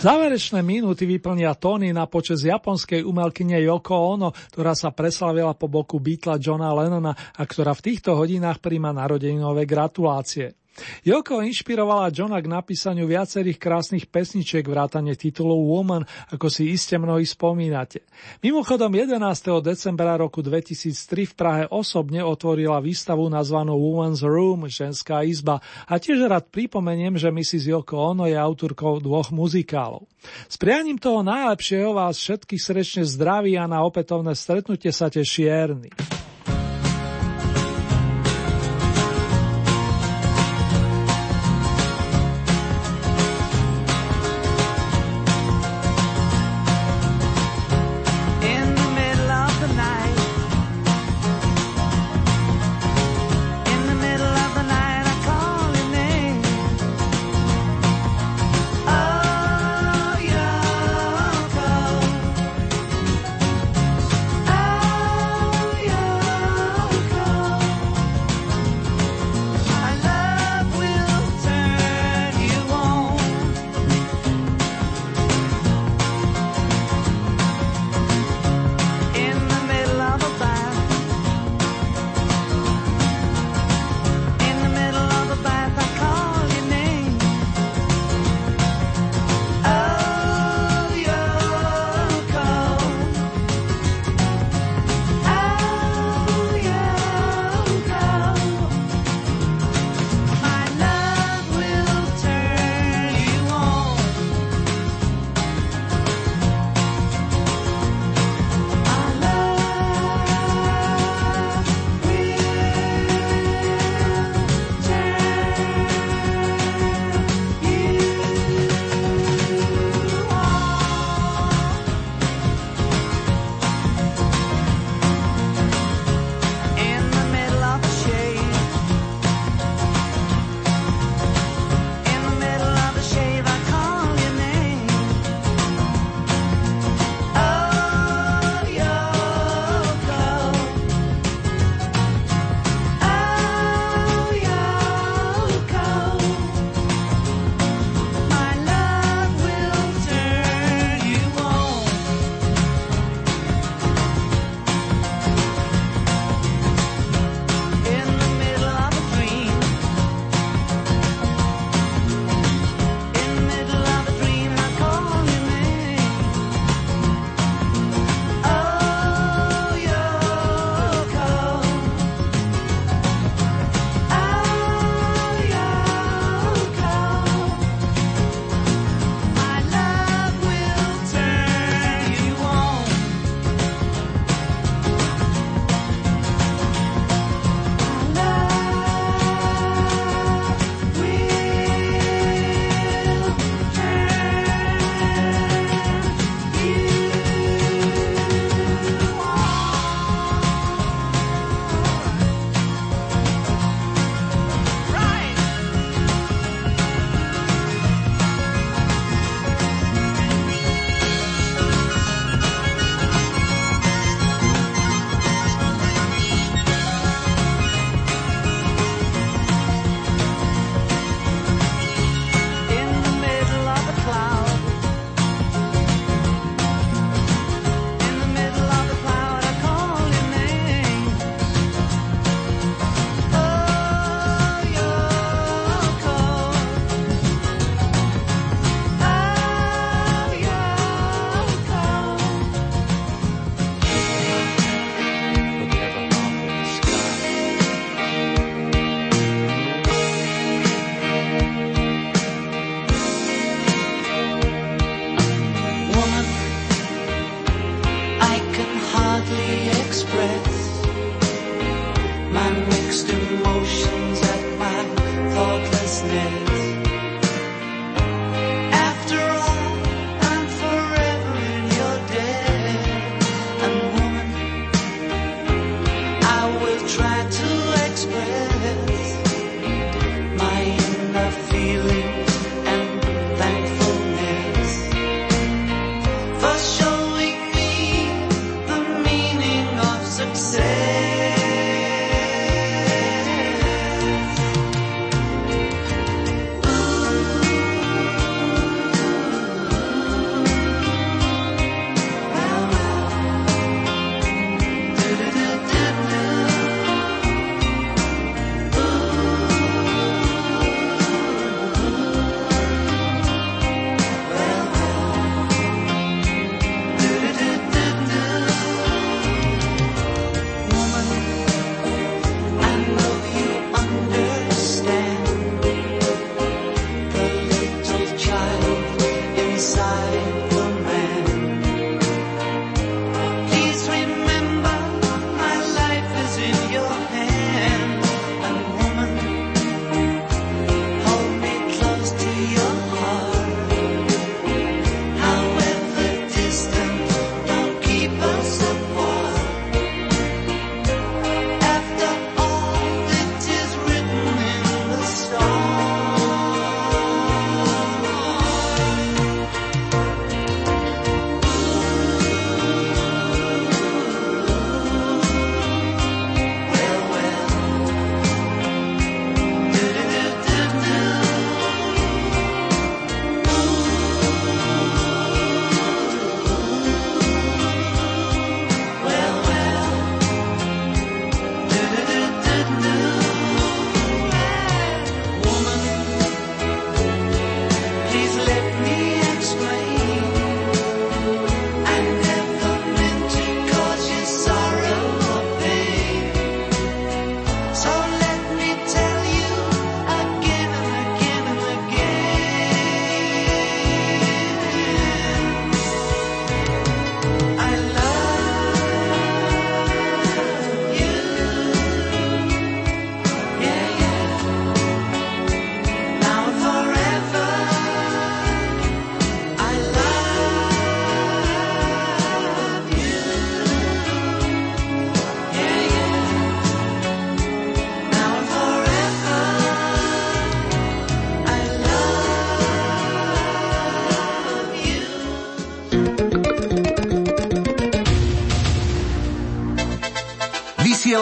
Záverečné 0.01 0.64
minúty 0.64 1.05
vyplnia 1.05 1.52
tóny 1.52 1.93
na 1.93 2.09
počas 2.09 2.40
japonskej 2.40 3.05
umelkyne 3.05 3.60
Yoko 3.60 4.16
Ono, 4.16 4.32
ktorá 4.32 4.72
sa 4.72 4.97
preslavila 4.97 5.52
po 5.52 5.68
boku 5.68 6.01
Beatla 6.01 6.40
Johna 6.40 6.72
Lennona 6.72 7.12
a 7.12 7.43
ktorá 7.44 7.77
v 7.77 7.85
týchto 7.85 8.16
hodinách 8.16 8.64
príjma 8.64 8.97
narodeninové 8.97 9.68
gratulácie. 9.68 10.60
Joko 11.05 11.40
inšpirovala 11.44 12.12
Johna 12.12 12.40
k 12.40 12.51
napísaniu 12.51 13.09
viacerých 13.09 13.59
krásnych 13.61 14.05
pesničiek 14.09 14.65
vrátane 14.66 15.16
titulu 15.16 15.57
Woman, 15.70 16.05
ako 16.32 16.47
si 16.48 16.73
iste 16.73 16.97
mnohí 16.97 17.24
spomínate. 17.24 18.05
Mimochodom 18.44 18.93
11. 18.93 19.16
decembra 19.65 20.16
roku 20.16 20.44
2003 20.44 21.31
v 21.31 21.35
Prahe 21.35 21.65
osobne 21.69 22.24
otvorila 22.24 22.81
výstavu 22.81 23.28
nazvanú 23.28 23.77
Woman's 23.77 24.24
Room, 24.24 24.66
ženská 24.66 25.23
izba 25.24 25.62
a 25.89 25.97
tiež 25.97 26.27
rád 26.27 26.48
pripomeniem, 26.52 27.16
že 27.16 27.32
Mrs. 27.32 27.70
Yoko 27.70 28.01
Ono 28.16 28.28
je 28.28 28.36
autorkou 28.36 28.98
dvoch 29.01 29.32
muzikálov. 29.32 30.09
S 30.48 30.61
prianím 30.61 31.01
toho 31.01 31.24
najlepšieho 31.24 31.97
vás 31.97 32.20
všetkých 32.20 32.61
srdečne 32.61 33.02
zdraví 33.09 33.57
a 33.57 33.65
na 33.65 33.81
opätovné 33.81 34.36
stretnutie 34.36 34.93
sa 34.93 35.09
teší 35.09 35.48
Ernie. 35.48 35.93